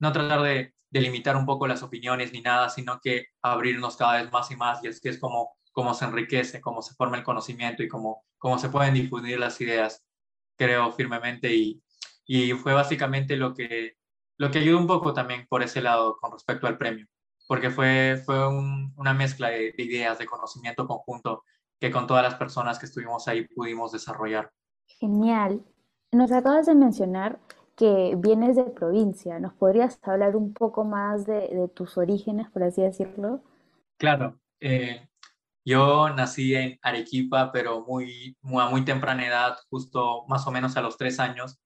no 0.00 0.12
tratar 0.12 0.42
de, 0.42 0.74
de 0.90 1.00
limitar 1.00 1.36
un 1.36 1.46
poco 1.46 1.68
las 1.68 1.84
opiniones 1.84 2.32
ni 2.32 2.40
nada, 2.40 2.68
sino 2.68 2.98
que 3.00 3.26
abrirnos 3.42 3.96
cada 3.96 4.20
vez 4.20 4.32
más 4.32 4.50
y 4.50 4.56
más 4.56 4.82
y 4.82 4.88
así 4.88 5.08
es 5.08 5.20
como, 5.20 5.52
como 5.70 5.94
se 5.94 6.06
enriquece, 6.06 6.60
cómo 6.60 6.82
se 6.82 6.94
forma 6.96 7.16
el 7.16 7.22
conocimiento 7.22 7.84
y 7.84 7.88
cómo, 7.88 8.24
cómo 8.38 8.58
se 8.58 8.70
pueden 8.70 8.94
difundir 8.94 9.38
las 9.38 9.60
ideas, 9.60 10.04
creo 10.58 10.90
firmemente 10.90 11.54
y, 11.54 11.80
y 12.26 12.50
fue 12.54 12.74
básicamente 12.74 13.36
lo 13.36 13.54
que, 13.54 13.98
lo 14.38 14.50
que 14.50 14.58
ayudó 14.58 14.78
un 14.78 14.86
poco 14.86 15.12
también 15.12 15.46
por 15.48 15.62
ese 15.62 15.80
lado 15.80 16.16
con 16.20 16.32
respecto 16.32 16.66
al 16.66 16.78
premio, 16.78 17.06
porque 17.46 17.70
fue, 17.70 18.22
fue 18.24 18.48
una 18.96 19.14
mezcla 19.14 19.48
de, 19.48 19.72
de 19.76 19.82
ideas, 19.82 20.18
de 20.18 20.26
conocimiento 20.26 20.86
conjunto 20.86 21.44
que 21.80 21.90
con 21.90 22.06
todas 22.06 22.22
las 22.22 22.34
personas 22.34 22.78
que 22.78 22.86
estuvimos 22.86 23.28
ahí 23.28 23.46
pudimos 23.48 23.92
desarrollar. 23.92 24.50
Genial. 24.86 25.62
Nos 26.12 26.30
acabas 26.32 26.66
de 26.66 26.74
mencionar 26.74 27.40
que 27.76 28.14
vienes 28.16 28.56
de 28.56 28.64
provincia. 28.64 29.38
¿Nos 29.40 29.54
podrías 29.54 29.98
hablar 30.02 30.36
un 30.36 30.52
poco 30.52 30.84
más 30.84 31.26
de, 31.26 31.68
tus 31.74 31.98
orígenes, 31.98 32.50
por 32.50 32.62
así 32.62 32.82
decirlo? 32.82 33.42
Claro. 33.98 34.38
Eh, 34.60 35.08
yo 35.64 36.10
nací 36.10 36.54
en 36.54 36.78
Arequipa, 36.82 37.50
pero 37.52 37.84
muy, 37.84 38.36
muy, 38.42 38.62
a 38.62 38.68
muy 38.68 38.84
temprana 38.84 39.26
edad, 39.26 39.56
justo 39.70 40.24
más 40.28 40.46
o 40.46 40.50
menos 40.50 40.76
a 40.76 40.82
los 40.82 40.96
tres 40.96 41.18
años, 41.18 41.58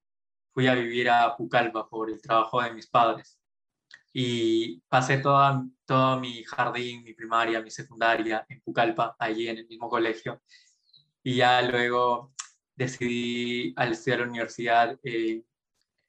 fui 0.58 0.66
a 0.66 0.74
vivir 0.74 1.08
a 1.08 1.36
Pucallpa 1.36 1.88
por 1.88 2.10
el 2.10 2.20
trabajo 2.20 2.60
de 2.60 2.72
mis 2.72 2.88
padres. 2.88 3.38
Y 4.12 4.80
pasé 4.88 5.18
toda, 5.18 5.64
todo 5.84 6.18
mi 6.18 6.42
jardín, 6.42 7.04
mi 7.04 7.14
primaria, 7.14 7.62
mi 7.62 7.70
secundaria 7.70 8.44
en 8.48 8.60
Pucallpa, 8.62 9.14
allí 9.20 9.46
en 9.46 9.58
el 9.58 9.68
mismo 9.68 9.88
colegio. 9.88 10.42
Y 11.22 11.36
ya 11.36 11.62
luego 11.62 12.32
decidí, 12.74 13.72
al 13.76 13.92
estudiar 13.92 14.18
la 14.18 14.26
universidad, 14.26 14.98
eh, 15.04 15.44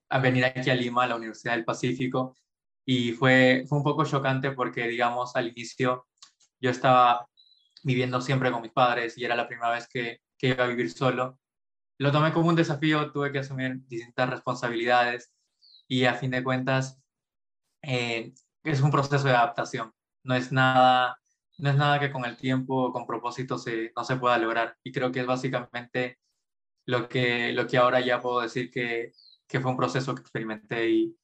a 0.10 0.18
venir 0.18 0.44
aquí 0.46 0.72
a 0.72 0.74
Lima, 0.74 1.04
a 1.04 1.08
la 1.10 1.18
Universidad 1.18 1.54
del 1.54 1.64
Pacífico, 1.64 2.36
y 2.84 3.12
fue, 3.12 3.66
fue 3.70 3.78
un 3.78 3.84
poco 3.84 4.04
chocante 4.04 4.50
porque, 4.54 4.88
digamos, 4.88 5.36
al 5.36 5.50
inicio 5.50 6.08
yo 6.60 6.72
estaba 6.72 7.28
viviendo 7.84 8.20
siempre 8.20 8.52
con 8.52 8.64
mis 8.64 8.72
padres 8.72 9.16
y 9.16 9.26
era 9.26 9.36
la 9.36 9.48
primera 9.48 9.70
vez 9.70 9.88
que, 9.88 10.22
que 10.40 10.48
iba 10.48 10.64
a 10.64 10.68
vivir 10.68 10.92
solo. 10.92 11.38
Lo 12.00 12.12
tomé 12.12 12.34
como 12.34 12.50
un 12.50 12.56
desafío, 12.56 13.12
tuve 13.12 13.32
que 13.32 13.40
asumir 13.40 13.86
distintas 13.88 14.30
responsabilidades 14.30 15.32
y 15.88 16.06
a 16.06 16.16
fin 16.16 16.32
de 16.32 16.44
cuentas 16.44 17.00
eh, 17.84 18.34
es 18.64 18.82
un 18.82 18.90
proceso 18.90 19.28
de 19.28 19.36
adaptación. 19.36 19.94
No 20.24 20.34
es 20.34 20.52
nada, 20.52 21.20
no 21.60 21.70
es 21.70 21.76
nada 21.76 22.00
que 22.00 22.12
con 22.12 22.26
el 22.26 22.38
tiempo, 22.38 22.92
con 22.92 23.06
propósito, 23.06 23.58
se, 23.58 23.92
no 23.96 24.04
se 24.04 24.16
pueda 24.16 24.38
lograr. 24.38 24.76
Y 24.84 24.92
creo 24.92 25.12
que 25.12 25.20
es 25.20 25.28
básicamente 25.28 26.18
lo 26.86 27.08
que, 27.08 27.54
lo 27.54 27.68
que 27.68 27.78
ahora 27.78 28.00
ya 28.00 28.20
puedo 28.20 28.42
decir 28.42 28.72
que 28.72 29.12
que 29.50 29.60
fue 29.60 29.72
un 29.72 29.78
proceso 29.78 30.14
que 30.14 30.22
experimenté 30.22 30.90
y, 30.90 31.18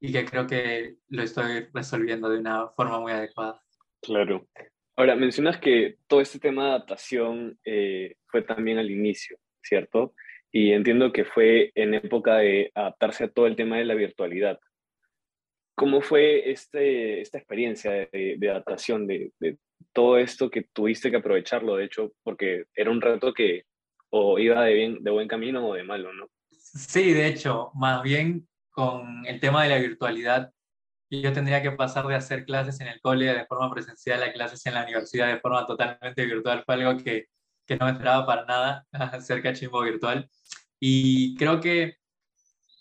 y 0.00 0.12
que 0.12 0.24
creo 0.24 0.46
que 0.46 0.96
lo 1.08 1.22
estoy 1.22 1.68
resolviendo 1.72 2.28
de 2.28 2.40
una 2.40 2.68
forma 2.70 3.00
muy 3.00 3.12
adecuada. 3.12 3.62
Claro. 4.02 4.48
Ahora, 4.96 5.14
mencionas 5.14 5.58
que 5.58 5.98
todo 6.08 6.20
este 6.20 6.40
tema 6.40 6.64
de 6.64 6.70
adaptación 6.70 7.58
eh, 7.64 8.16
fue 8.26 8.42
también 8.42 8.78
al 8.78 8.90
inicio, 8.90 9.38
¿cierto? 9.68 10.14
Y 10.50 10.72
entiendo 10.72 11.12
que 11.12 11.24
fue 11.24 11.70
en 11.74 11.94
época 11.94 12.38
de 12.38 12.70
adaptarse 12.74 13.24
a 13.24 13.28
todo 13.28 13.46
el 13.46 13.56
tema 13.56 13.76
de 13.76 13.84
la 13.84 13.94
virtualidad. 13.94 14.58
¿Cómo 15.74 16.00
fue 16.00 16.50
este, 16.50 17.20
esta 17.20 17.38
experiencia 17.38 17.90
de, 18.10 18.38
adaptación, 18.50 19.06
de, 19.06 19.32
de, 19.38 19.58
todo 19.92 20.18
esto 20.18 20.50
que 20.50 20.66
tuviste 20.72 21.10
que 21.10 21.18
aprovecharlo, 21.18 21.76
de 21.76 21.84
hecho, 21.84 22.12
porque 22.22 22.64
era 22.74 22.90
un 22.90 23.00
reto 23.00 23.32
que 23.32 23.64
o 24.10 24.38
iba 24.38 24.64
de, 24.64 24.74
bien, 24.74 25.02
de 25.02 25.10
buen 25.10 25.28
camino 25.28 25.66
o 25.66 25.74
de 25.74 25.82
malo, 25.82 26.12
¿no? 26.12 26.28
Sí, 26.48 27.12
de 27.12 27.26
hecho, 27.26 27.70
más 27.74 28.02
bien 28.02 28.48
con 28.70 29.26
el 29.26 29.40
tema 29.40 29.64
de 29.64 29.70
la 29.70 29.78
virtualidad, 29.78 30.52
yo 31.10 31.32
tendría 31.32 31.62
que 31.62 31.72
pasar 31.72 32.06
de 32.06 32.14
hacer 32.14 32.44
clases 32.44 32.80
en 32.80 32.88
el 32.88 33.00
cole 33.00 33.26
de 33.26 33.46
forma 33.46 33.72
presencial 33.72 34.22
a 34.22 34.32
clases 34.32 34.64
en 34.66 34.74
la 34.74 34.84
universidad 34.84 35.28
de 35.28 35.40
forma 35.40 35.66
totalmente 35.66 36.26
virtual. 36.26 36.62
Fue 36.64 36.74
algo 36.74 37.02
que, 37.02 37.26
que 37.68 37.76
no 37.76 37.86
me 37.86 37.92
esperaba 37.92 38.26
para 38.26 38.44
nada, 38.46 38.86
hacer 38.92 39.42
cachimbo 39.42 39.80
virtual. 39.82 40.28
Y 40.80 41.36
creo 41.36 41.60
que, 41.60 41.98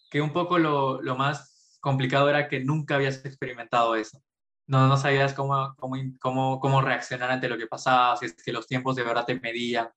que 0.10 0.22
un 0.22 0.34
poco 0.34 0.58
lo, 0.58 1.02
lo, 1.02 1.16
más 1.16 1.78
complicado 1.80 2.30
era 2.30 2.48
que 2.48 2.60
nunca 2.62 2.96
habías 2.96 3.24
experimentado 3.26 3.96
eso. 3.96 4.24
No, 4.68 4.88
no 4.88 4.98
sabías 4.98 5.34
cómo, 5.34 5.76
cómo, 5.78 5.96
cómo, 6.20 6.60
cómo 6.60 6.82
reaccionar 6.82 7.32
ante 7.32 7.50
lo 7.50 7.58
que 7.58 7.68
pasaba, 7.68 8.18
si 8.18 8.26
es 8.26 8.36
que 8.44 8.52
los 8.52 8.68
tiempos 8.68 8.96
de 8.96 9.04
verdad 9.04 9.26
te 9.26 9.40
medían. 9.40 9.90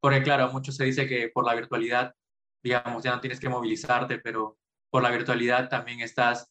Porque 0.00 0.22
claro, 0.22 0.52
mucho 0.52 0.72
se 0.72 0.84
dice 0.84 1.08
que 1.08 1.30
por 1.34 1.44
la 1.44 1.54
virtualidad 1.54 2.14
digamos, 2.64 3.04
ya 3.04 3.14
no 3.14 3.20
tienes 3.20 3.38
que 3.38 3.48
movilizarte, 3.48 4.18
pero 4.18 4.58
por 4.90 5.02
la 5.02 5.10
virtualidad 5.10 5.68
también 5.68 6.00
estás 6.00 6.50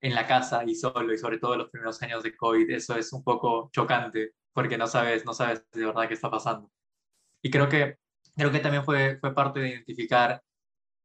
en 0.00 0.14
la 0.14 0.26
casa 0.26 0.62
y 0.64 0.74
solo, 0.74 1.12
y 1.12 1.18
sobre 1.18 1.38
todo 1.38 1.56
los 1.56 1.70
primeros 1.70 2.00
años 2.02 2.22
de 2.22 2.36
COVID, 2.36 2.70
eso 2.70 2.94
es 2.96 3.12
un 3.12 3.24
poco 3.24 3.70
chocante, 3.72 4.34
porque 4.52 4.76
no 4.76 4.86
sabes, 4.86 5.24
no 5.24 5.32
sabes 5.32 5.64
de 5.72 5.86
verdad 5.86 6.06
qué 6.06 6.14
está 6.14 6.30
pasando. 6.30 6.70
Y 7.42 7.50
creo 7.50 7.68
que, 7.68 7.98
creo 8.36 8.50
que 8.50 8.60
también 8.60 8.84
fue, 8.84 9.18
fue 9.20 9.34
parte 9.34 9.60
de 9.60 9.68
identificar 9.68 10.42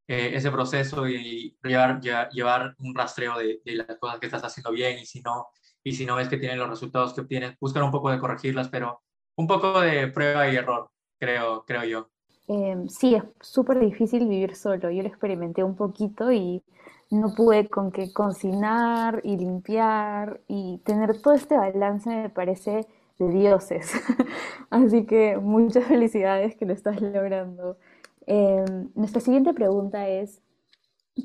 eh, 0.07 0.31
ese 0.33 0.51
proceso 0.51 1.07
y 1.07 1.57
llevar, 1.63 2.01
llevar 2.31 2.75
un 2.79 2.93
rastreo 2.93 3.37
de, 3.37 3.61
de, 3.63 3.75
las 3.75 3.97
cosas 3.97 4.19
que 4.19 4.25
estás 4.25 4.43
haciendo 4.43 4.71
bien 4.71 4.99
y 4.99 5.05
si 5.05 5.21
no, 5.21 5.47
y 5.83 5.93
si 5.93 6.05
no 6.05 6.15
ves 6.15 6.27
que 6.27 6.37
tienen 6.37 6.59
los 6.59 6.69
resultados 6.69 7.13
que 7.13 7.21
obtienes, 7.21 7.57
buscar 7.59 7.83
un 7.83 7.91
poco 7.91 8.11
de 8.11 8.19
corregirlas, 8.19 8.69
pero 8.69 9.01
un 9.35 9.47
poco 9.47 9.81
de 9.81 10.07
prueba 10.07 10.49
y 10.49 10.55
error, 10.55 10.89
creo, 11.19 11.63
creo 11.65 11.83
yo. 11.83 12.09
Eh, 12.47 12.75
sí, 12.89 13.15
es 13.15 13.23
súper 13.39 13.79
difícil 13.79 14.27
vivir 14.27 14.55
solo. 14.55 14.91
Yo 14.91 15.01
lo 15.01 15.07
experimenté 15.07 15.63
un 15.63 15.75
poquito 15.75 16.31
y 16.31 16.61
no 17.09 17.33
pude 17.33 17.69
con 17.69 17.91
que 17.91 18.11
cocinar 18.11 19.21
y 19.23 19.37
limpiar 19.37 20.41
y 20.47 20.79
tener 20.79 21.21
todo 21.21 21.33
este 21.33 21.57
balance 21.57 22.09
me 22.09 22.29
parece 22.29 22.87
de 23.27 23.33
dioses. 23.33 23.91
Así 24.69 25.05
que 25.05 25.37
muchas 25.37 25.85
felicidades 25.85 26.55
que 26.55 26.65
lo 26.65 26.73
estás 26.73 27.01
logrando. 27.01 27.77
Eh, 28.27 28.65
nuestra 28.95 29.21
siguiente 29.21 29.53
pregunta 29.53 30.07
es, 30.07 30.41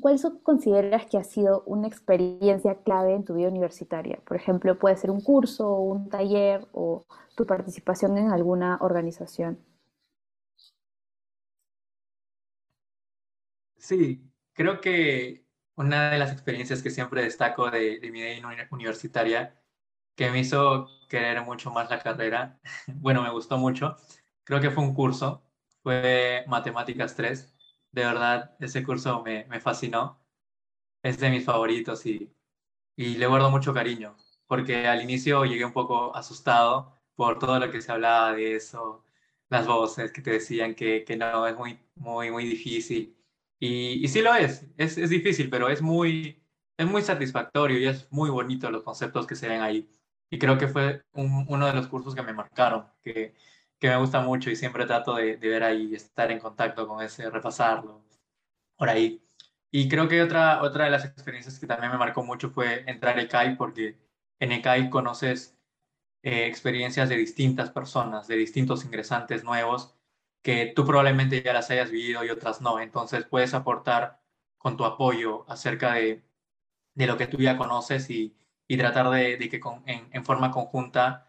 ¿cuál 0.01 0.19
consideras 0.43 1.05
que 1.05 1.17
ha 1.17 1.23
sido 1.23 1.63
una 1.65 1.87
experiencia 1.87 2.75
clave 2.83 3.13
en 3.13 3.23
tu 3.23 3.35
vida 3.35 3.49
universitaria? 3.49 4.19
Por 4.25 4.37
ejemplo, 4.37 4.77
puede 4.77 4.97
ser 4.97 5.11
un 5.11 5.21
curso, 5.21 5.75
un 5.75 6.09
taller 6.09 6.67
o 6.73 7.05
tu 7.35 7.45
participación 7.45 8.17
en 8.17 8.31
alguna 8.31 8.77
organización. 8.81 9.59
Sí, 13.77 14.21
creo 14.53 14.81
que 14.81 15.45
una 15.75 16.11
de 16.11 16.17
las 16.19 16.33
experiencias 16.33 16.83
que 16.83 16.89
siempre 16.89 17.23
destaco 17.23 17.71
de, 17.71 17.99
mi 18.11 18.21
vida 18.21 18.67
universitaria, 18.71 19.58
que 20.19 20.29
me 20.31 20.41
hizo 20.41 20.89
querer 21.07 21.41
mucho 21.43 21.71
más 21.71 21.89
la 21.89 21.99
carrera, 21.99 22.59
bueno, 22.87 23.23
me 23.23 23.31
gustó 23.31 23.57
mucho, 23.57 23.95
creo 24.43 24.59
que 24.59 24.69
fue 24.69 24.83
un 24.83 24.93
curso, 24.93 25.43
fue 25.81 26.43
Matemáticas 26.47 27.15
3. 27.15 27.55
De 27.91 28.03
verdad, 28.05 28.55
ese 28.59 28.83
curso 28.83 29.23
me, 29.23 29.45
me 29.45 29.61
fascinó. 29.61 30.19
Es 31.03 31.19
de 31.19 31.29
mis 31.29 31.45
favoritos 31.45 32.05
y, 32.05 32.33
y 32.97 33.15
le 33.17 33.27
guardo 33.27 33.51
mucho 33.51 33.73
cariño, 33.73 34.17
porque 34.47 34.87
al 34.87 35.01
inicio 35.03 35.45
llegué 35.45 35.65
un 35.65 35.73
poco 35.73 36.15
asustado 36.15 36.93
por 37.15 37.39
todo 37.39 37.59
lo 37.59 37.71
que 37.71 37.81
se 37.81 37.91
hablaba 37.91 38.33
de 38.33 38.55
eso, 38.57 39.05
las 39.49 39.67
voces 39.67 40.11
que 40.11 40.21
te 40.21 40.31
decían 40.31 40.75
que, 40.75 41.05
que 41.05 41.17
no, 41.17 41.47
es 41.47 41.55
muy, 41.57 41.79
muy, 41.95 42.31
muy 42.31 42.45
difícil 42.45 43.17
y, 43.59 44.03
y 44.03 44.07
sí 44.09 44.21
lo 44.21 44.33
es. 44.35 44.65
es, 44.77 44.97
es, 44.97 45.09
difícil, 45.09 45.49
pero 45.49 45.69
es 45.69 45.81
muy, 45.81 46.43
es 46.77 46.87
muy 46.87 47.01
satisfactorio 47.03 47.79
y 47.79 47.87
es 47.87 48.11
muy 48.11 48.29
bonito 48.29 48.69
los 48.71 48.83
conceptos 48.83 49.27
que 49.27 49.35
se 49.35 49.47
ven 49.49 49.61
ahí. 49.61 49.89
Y 50.29 50.39
creo 50.39 50.57
que 50.57 50.67
fue 50.67 51.03
un, 51.13 51.45
uno 51.47 51.67
de 51.67 51.73
los 51.73 51.87
cursos 51.87 52.15
que 52.15 52.21
me 52.21 52.33
marcaron, 52.33 52.85
que, 53.01 53.33
que 53.79 53.89
me 53.89 53.97
gusta 53.97 54.21
mucho 54.21 54.49
y 54.51 54.55
siempre 54.55 54.85
trato 54.85 55.15
de, 55.15 55.37
de, 55.37 55.49
ver 55.49 55.63
ahí, 55.63 55.95
estar 55.95 56.31
en 56.31 56.39
contacto 56.39 56.87
con 56.87 57.03
ese, 57.03 57.29
repasarlo, 57.29 58.03
por 58.77 58.89
ahí. 58.89 59.23
Y 59.71 59.89
creo 59.89 60.07
que 60.07 60.21
otra, 60.21 60.61
otra 60.63 60.85
de 60.85 60.91
las 60.91 61.05
experiencias 61.05 61.59
que 61.59 61.67
también 61.67 61.91
me 61.91 61.97
marcó 61.97 62.23
mucho 62.23 62.49
fue 62.51 62.83
entrar 62.87 63.17
a 63.17 63.21
ECAI, 63.21 63.55
porque 63.57 63.97
en 64.39 64.51
ECAI 64.51 64.89
conoces 64.89 65.57
eh, 66.23 66.45
experiencias 66.47 67.09
de 67.09 67.17
distintas 67.17 67.71
personas, 67.71 68.27
de 68.27 68.35
distintos 68.37 68.85
ingresantes 68.85 69.43
nuevos, 69.43 69.95
que 70.41 70.73
tú 70.75 70.85
probablemente 70.85 71.41
ya 71.43 71.53
las 71.53 71.69
hayas 71.71 71.91
vivido 71.91 72.23
y 72.23 72.29
otras 72.29 72.61
no. 72.61 72.79
Entonces 72.79 73.25
puedes 73.25 73.53
aportar 73.53 74.21
con 74.57 74.77
tu 74.77 74.85
apoyo 74.85 75.45
acerca 75.49 75.93
de, 75.93 76.23
de 76.95 77.07
lo 77.07 77.17
que 77.17 77.27
tú 77.27 77.37
ya 77.37 77.57
conoces 77.57 78.09
y, 78.09 78.35
y 78.69 78.77
tratar 78.77 79.09
de, 79.09 79.35
de 79.35 79.49
que 79.49 79.59
con, 79.59 79.81
en, 79.87 80.07
en, 80.11 80.23
forma 80.23 80.51
conjunta 80.51 81.27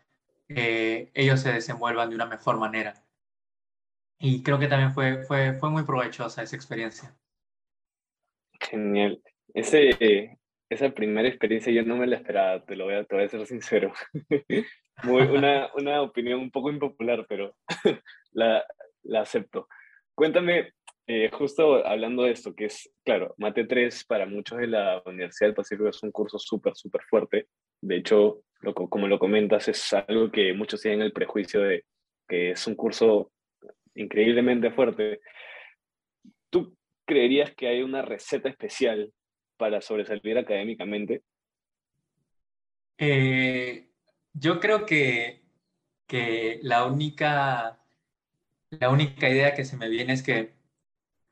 eh, 0.49 1.11
ellos 1.15 1.41
se 1.41 1.55
desenvuelvan 1.55 2.11
de 2.11 2.15
una 2.15 2.27
mejor 2.27 2.59
manera. 2.59 3.03
Y 4.19 4.43
creo 4.43 4.59
que 4.59 4.67
también 4.67 4.93
fue, 4.93 5.25
fue, 5.25 5.55
fue 5.55 5.71
muy 5.71 5.83
provechosa 5.85 6.43
esa 6.43 6.55
experiencia. 6.55 7.17
Genial. 8.61 9.23
Ese, 9.55 10.39
esa 10.69 10.91
primera 10.91 11.29
experiencia 11.29 11.73
yo 11.73 11.83
no 11.83 11.97
me 11.97 12.07
la 12.07 12.17
esperaba, 12.17 12.63
te 12.63 12.77
lo 12.77 12.85
voy 12.85 12.95
a, 12.95 13.05
te 13.05 13.15
voy 13.15 13.25
a 13.25 13.29
ser 13.29 13.47
sincero. 13.47 13.95
Muy, 15.03 15.23
una, 15.23 15.71
una 15.77 16.03
opinión 16.03 16.41
un 16.41 16.51
poco 16.51 16.69
impopular, 16.69 17.25
pero 17.27 17.57
la, 18.33 18.63
la 19.05 19.23
acepto. 19.23 19.67
Cuéntame, 20.15 20.75
eh, 21.12 21.29
justo 21.33 21.85
hablando 21.85 22.23
de 22.23 22.31
esto, 22.31 22.55
que 22.55 22.67
es, 22.67 22.88
claro, 23.05 23.35
Mate 23.37 23.64
3 23.64 24.05
para 24.05 24.26
muchos 24.26 24.59
de 24.59 24.69
la 24.69 25.02
Universidad 25.05 25.49
del 25.49 25.57
Pacífico 25.57 25.88
es 25.88 26.00
un 26.05 26.12
curso 26.12 26.38
súper, 26.38 26.76
súper 26.76 27.02
fuerte. 27.02 27.49
De 27.81 27.97
hecho, 27.97 28.45
como 28.88 29.09
lo 29.09 29.19
comentas, 29.19 29.67
es 29.67 29.93
algo 29.93 30.31
que 30.31 30.52
muchos 30.52 30.81
tienen 30.81 31.02
el 31.02 31.12
prejuicio 31.12 31.62
de 31.62 31.85
que 32.29 32.52
es 32.52 32.64
un 32.69 32.76
curso 32.76 33.33
increíblemente 33.97 34.71
fuerte. 34.71 35.21
¿Tú 36.49 36.76
creerías 37.05 37.52
que 37.57 37.67
hay 37.67 37.83
una 37.83 38.02
receta 38.02 38.49
especial 38.49 39.12
para 39.57 39.81
sobresalir 39.81 40.38
académicamente? 40.38 41.23
Eh, 42.99 43.88
yo 44.33 44.61
creo 44.61 44.87
que, 44.87 45.43
que 46.07 46.61
la 46.62 46.85
única 46.85 47.81
la 48.71 48.90
única 48.90 49.29
idea 49.29 49.55
que 49.55 49.64
se 49.64 49.76
me 49.76 49.88
viene 49.88 50.12
es 50.12 50.23
que 50.23 50.60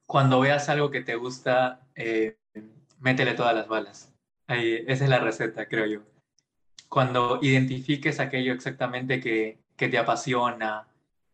cuando 0.08 0.40
veas 0.40 0.70
algo 0.70 0.90
que 0.90 1.02
te 1.02 1.16
gusta, 1.16 1.86
eh, 1.94 2.38
métele 2.98 3.34
todas 3.34 3.54
las 3.54 3.68
balas. 3.68 4.10
Ahí, 4.46 4.82
esa 4.88 5.04
es 5.04 5.10
la 5.10 5.18
receta, 5.18 5.68
creo 5.68 5.84
yo. 5.84 6.00
Cuando 6.88 7.38
identifiques 7.42 8.18
aquello 8.18 8.54
exactamente 8.54 9.20
que, 9.20 9.58
que 9.76 9.88
te 9.88 9.98
apasiona, 9.98 10.88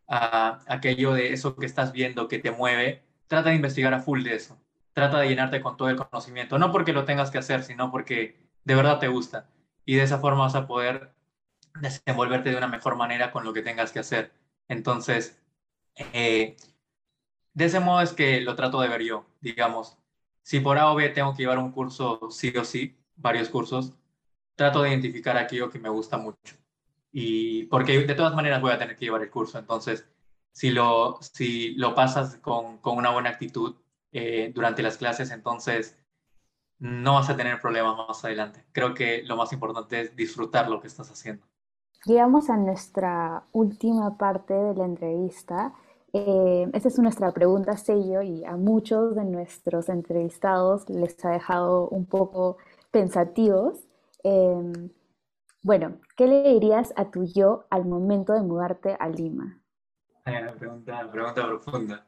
a, 0.09 0.59
aquello 0.67 1.13
de 1.13 1.31
eso 1.31 1.55
que 1.55 1.65
estás 1.65 1.93
viendo 1.93 2.27
que 2.27 2.39
te 2.39 2.51
mueve, 2.51 3.01
trata 3.27 3.47
de 3.47 3.55
investigar 3.55 3.93
a 3.93 4.01
full 4.01 4.23
de 4.23 4.35
eso. 4.35 4.59
Trata 4.91 5.19
de 5.19 5.29
llenarte 5.29 5.61
con 5.61 5.77
todo 5.77 5.87
el 5.87 5.95
conocimiento, 5.95 6.59
no 6.59 6.73
porque 6.73 6.91
lo 6.91 7.05
tengas 7.05 7.31
que 7.31 7.37
hacer, 7.37 7.63
sino 7.63 7.89
porque 7.91 8.35
de 8.65 8.75
verdad 8.75 8.99
te 8.99 9.07
gusta. 9.07 9.47
Y 9.85 9.95
de 9.95 10.03
esa 10.03 10.19
forma 10.19 10.43
vas 10.43 10.55
a 10.55 10.67
poder 10.67 11.13
desenvolverte 11.79 12.49
de 12.49 12.57
una 12.57 12.67
mejor 12.67 12.97
manera 12.97 13.31
con 13.31 13.45
lo 13.45 13.53
que 13.53 13.61
tengas 13.61 13.93
que 13.93 13.99
hacer. 13.99 14.33
Entonces, 14.67 15.39
eh, 16.11 16.57
de 17.55 17.65
ese 17.65 17.79
modo 17.79 18.01
es 18.01 18.13
que 18.13 18.41
lo 18.41 18.55
trato 18.55 18.81
de 18.81 18.89
ver 18.89 19.01
yo, 19.01 19.25
digamos. 19.41 19.97
Si 20.43 20.59
por 20.59 20.77
A 20.77 20.91
o 20.91 20.95
B 20.95 21.09
tengo 21.09 21.33
que 21.33 21.43
llevar 21.43 21.57
un 21.57 21.71
curso 21.71 22.29
sí 22.29 22.53
o 22.55 22.65
sí, 22.65 22.95
varios 23.15 23.49
cursos, 23.49 23.93
trato 24.55 24.83
de 24.83 24.89
identificar 24.89 25.37
aquello 25.37 25.69
que 25.69 25.79
me 25.79 25.89
gusta 25.89 26.17
mucho. 26.17 26.55
Y 27.11 27.63
porque 27.67 28.05
de 28.05 28.13
todas 28.13 28.35
maneras 28.35 28.61
voy 28.61 28.73
a 28.73 28.77
tener 28.77 28.95
que 28.97 29.05
llevar 29.05 29.21
el 29.23 29.31
curso. 29.31 29.57
Entonces, 29.57 30.05
si 30.51 30.69
lo, 30.71 31.17
si 31.21 31.75
lo 31.75 31.95
pasas 31.95 32.35
con, 32.37 32.77
con 32.79 32.97
una 32.97 33.11
buena 33.11 33.29
actitud 33.29 33.75
eh, 34.11 34.51
durante 34.53 34.83
las 34.83 34.97
clases, 34.97 35.31
entonces 35.31 35.97
no 36.77 37.13
vas 37.15 37.29
a 37.29 37.37
tener 37.37 37.61
problemas 37.61 37.97
más 37.97 38.23
adelante. 38.25 38.65
Creo 38.73 38.93
que 38.93 39.23
lo 39.23 39.37
más 39.37 39.53
importante 39.53 40.01
es 40.01 40.15
disfrutar 40.15 40.69
lo 40.69 40.81
que 40.81 40.87
estás 40.87 41.09
haciendo. 41.09 41.47
Llegamos 42.05 42.49
a 42.49 42.57
nuestra 42.57 43.45
última 43.53 44.17
parte 44.17 44.53
de 44.53 44.75
la 44.75 44.83
entrevista 44.83 45.73
eh, 46.17 46.69
esa 46.71 46.87
es 46.87 46.97
nuestra 46.99 47.33
pregunta 47.33 47.75
sello 47.75 48.21
y 48.21 48.45
a 48.45 48.55
muchos 48.55 49.15
de 49.17 49.25
nuestros 49.25 49.89
entrevistados 49.89 50.89
les 50.89 51.23
ha 51.25 51.31
dejado 51.31 51.89
un 51.89 52.05
poco 52.05 52.55
pensativos. 52.89 53.85
Em, 54.23 54.89
bueno, 55.61 55.99
¿qué 56.15 56.27
le 56.27 56.53
dirías 56.53 56.93
a 56.95 57.11
tu 57.11 57.25
yo 57.25 57.65
al 57.69 57.83
momento 57.83 58.31
de 58.31 58.43
mudarte 58.43 58.95
a 58.97 59.09
Lima? 59.09 59.61
pregunta, 61.11 61.45
profunda. 61.45 62.07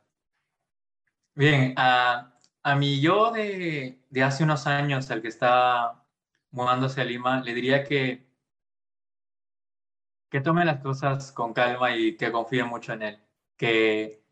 Bien, 1.36 1.74
a, 1.76 2.34
a 2.64 2.76
mi 2.78 3.02
yo 3.02 3.32
de, 3.32 4.00
de 4.10 4.24
hace 4.24 4.46
unos 4.46 4.68
años, 4.68 5.12
al 5.12 5.22
que 5.22 5.28
está 5.28 6.02
mudándose 6.52 7.02
a 7.02 7.04
Lima, 7.04 7.42
le 7.42 7.54
diría 7.54 7.84
que 7.84 8.26
que 10.30 10.40
tome 10.40 10.64
las 10.64 10.82
cosas 10.82 11.32
con 11.34 11.54
calma 11.54 11.94
y 11.96 12.16
que 12.16 12.32
confíe 12.32 12.64
mucho 12.64 12.94
en 12.94 13.02
él 13.02 13.27
que, 13.58 14.24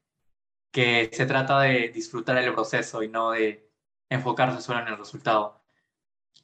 que 0.71 1.09
se 1.13 1.25
trata 1.25 1.61
de 1.61 1.89
disfrutar 1.89 2.38
el 2.38 2.53
proceso 2.53 3.03
y 3.03 3.09
no 3.09 3.31
de 3.31 3.71
enfocarse 4.09 4.61
solo 4.61 4.81
en 4.81 4.88
el 4.89 4.97
resultado. 4.97 5.61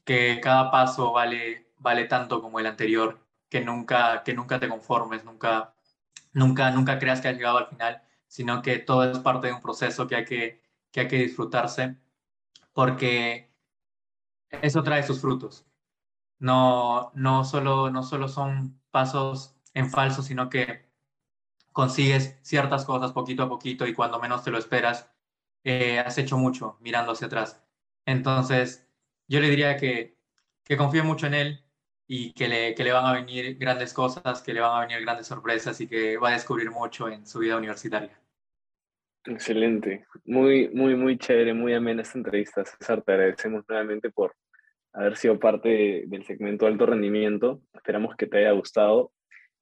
Que 0.06 0.40
cada 0.42 0.72
paso 0.72 1.12
vale, 1.14 1.72
vale 1.78 2.06
tanto 2.06 2.42
como 2.42 2.60
el 2.60 2.66
anterior, 2.68 3.26
que 3.50 3.62
nunca, 3.62 4.24
que 4.24 4.34
nunca 4.34 4.60
te 4.60 4.70
conformes, 4.70 5.24
nunca, 5.26 5.76
nunca, 6.34 6.72
nunca 6.72 7.00
creas 7.00 7.22
que 7.22 7.30
has 7.30 7.36
llegado 7.36 7.60
al 7.60 7.68
final, 7.68 8.04
sino 8.28 8.62
que 8.62 8.80
todo 8.80 9.10
es 9.12 9.20
parte 9.20 9.48
de 9.48 9.54
un 9.54 9.62
proceso 9.62 10.08
que 10.08 10.16
hay 10.16 10.26
que, 10.26 10.62
que, 10.92 11.02
hay 11.02 11.08
que 11.08 11.18
disfrutarse, 11.18 11.98
porque 12.74 13.52
eso 14.50 14.84
trae 14.84 15.04
sus 15.04 15.22
frutos. 15.22 15.66
No, 16.40 17.12
no, 17.16 17.44
solo, 17.46 17.92
no 17.92 18.04
solo 18.04 18.28
son 18.28 18.82
pasos 18.92 19.56
en 19.74 19.90
falso, 19.90 20.24
sino 20.24 20.50
que 20.50 20.91
consigues 21.72 22.38
ciertas 22.42 22.86
cosas 22.86 23.12
poquito 23.14 23.44
a 23.44 23.50
poquito 23.50 23.88
y 23.88 23.94
cuando 23.94 24.20
menos 24.20 24.44
te 24.44 24.52
lo 24.52 24.58
esperas, 24.58 25.10
eh, 25.64 26.00
has 26.00 26.18
hecho 26.18 26.38
mucho 26.38 26.78
mirando 26.82 27.12
hacia 27.12 27.28
atrás. 27.28 27.64
Entonces, 28.06 28.88
yo 29.28 29.40
le 29.40 29.50
diría 29.50 29.78
que, 29.78 30.18
que 30.64 30.78
confíe 30.78 31.04
mucho 31.04 31.28
en 31.28 31.34
él 31.34 31.64
y 32.08 32.34
que 32.34 32.48
le, 32.48 32.76
que 32.76 32.84
le 32.84 32.92
van 32.92 33.06
a 33.06 33.14
venir 33.14 33.58
grandes 33.58 33.94
cosas, 33.94 34.42
que 34.42 34.54
le 34.54 34.62
van 34.62 34.76
a 34.76 34.86
venir 34.86 35.02
grandes 35.02 35.28
sorpresas 35.28 35.80
y 35.82 35.88
que 35.88 36.18
va 36.18 36.30
a 36.30 36.34
descubrir 36.34 36.70
mucho 36.70 37.08
en 37.08 37.26
su 37.26 37.40
vida 37.40 37.58
universitaria. 37.58 38.20
Excelente, 39.24 40.06
muy, 40.26 40.70
muy, 40.70 40.96
muy 40.96 41.18
chévere, 41.18 41.54
muy 41.54 41.74
amena 41.74 42.02
esta 42.02 42.18
entrevista, 42.18 42.66
César. 42.66 43.04
Te 43.04 43.12
agradecemos 43.14 43.64
nuevamente 43.70 44.10
por 44.10 44.36
haber 44.94 45.16
sido 45.16 45.40
parte 45.40 46.04
del 46.08 46.26
segmento 46.26 46.66
Alto 46.66 46.88
Rendimiento. 46.88 47.62
Esperamos 47.74 48.16
que 48.16 48.28
te 48.28 48.40
haya 48.40 48.52
gustado. 48.52 49.12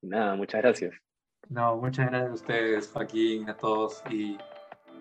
Y 0.02 0.08
nada, 0.08 0.36
muchas 0.36 0.62
gracias. 0.62 0.96
No, 1.50 1.78
muchas 1.78 2.12
gracias 2.12 2.30
a 2.30 2.34
ustedes, 2.36 2.90
Joaquín, 2.94 3.50
a 3.50 3.58
todos 3.58 4.04
y, 4.10 4.38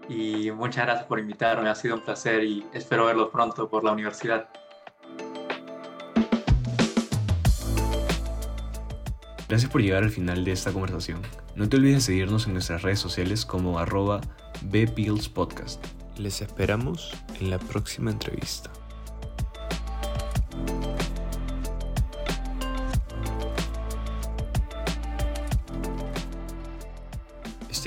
y 0.09 0.51
muchas 0.51 0.87
gracias 0.87 1.07
por 1.07 1.19
invitarme. 1.19 1.69
Ha 1.69 1.75
sido 1.75 1.97
un 1.97 2.01
placer 2.01 2.43
y 2.43 2.67
espero 2.73 3.05
verlos 3.05 3.29
pronto 3.29 3.69
por 3.69 3.85
la 3.85 3.93
universidad. 3.93 4.49
Gracias 9.47 9.71
por 9.71 9.83
llegar 9.83 10.03
al 10.03 10.11
final 10.11 10.43
de 10.45 10.53
esta 10.53 10.73
conversación. 10.73 11.21
No 11.55 11.69
te 11.69 11.77
olvides 11.77 11.97
de 11.97 12.01
seguirnos 12.01 12.47
en 12.47 12.55
nuestras 12.55 12.83
redes 12.83 12.99
sociales 12.99 13.45
como 13.45 13.79
arroba 13.79 14.21
Podcast. 15.35 15.85
Les 16.17 16.41
esperamos 16.41 17.15
en 17.41 17.51
la 17.51 17.59
próxima 17.59 18.11
entrevista. 18.11 18.71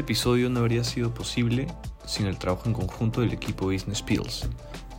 Este 0.02 0.14
episodio 0.14 0.50
no 0.50 0.62
habría 0.62 0.84
sido 0.84 1.14
posible 1.14 1.68
sin 2.08 2.26
el 2.26 2.40
trabajo 2.40 2.64
en 2.66 2.74
conjunto 2.74 3.22
del 3.22 3.34
equipo 3.34 3.68
Business 3.68 4.02
Pills. 4.02 4.50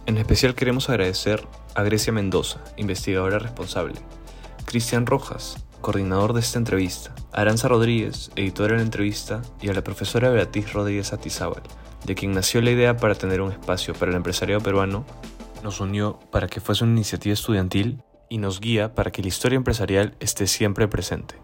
En 0.07 0.17
especial 0.17 0.55
queremos 0.55 0.89
agradecer 0.89 1.45
a 1.75 1.83
Grecia 1.83 2.13
Mendoza, 2.13 2.61
investigadora 2.77 3.41
responsable, 3.41 3.97
Cristian 4.65 5.07
Rojas, 5.07 5.57
coordinador 5.81 6.35
de 6.35 6.39
esta 6.39 6.61
entrevista, 6.61 7.13
Aranza 7.33 7.67
Rodríguez, 7.67 8.31
editora 8.37 8.75
de 8.75 8.77
la 8.77 8.85
entrevista, 8.85 9.43
y 9.61 9.71
a 9.71 9.75
la 9.75 9.83
profesora 9.83 10.31
Beatriz 10.31 10.73
Rodríguez 10.73 11.13
Atizábal, 11.13 11.65
de 12.07 12.15
quien 12.15 12.31
nació 12.31 12.63
la 12.63 12.71
idea 12.71 12.97
para 12.97 13.17
tener 13.17 13.41
un 13.41 13.51
espacio 13.51 13.95
para 13.95 14.13
el 14.13 14.17
empresariado 14.17 14.61
peruano, 14.61 15.05
nos 15.65 15.81
unió 15.81 16.21
para 16.31 16.47
que 16.47 16.61
fuese 16.61 16.85
una 16.85 16.93
iniciativa 16.93 17.33
estudiantil 17.33 18.05
y 18.29 18.39
nos 18.39 18.61
guía 18.61 18.95
para 18.95 19.11
que 19.11 19.23
la 19.23 19.29
historia 19.29 19.57
empresarial 19.57 20.15
esté 20.21 20.47
siempre 20.47 20.87
presente. 20.87 21.35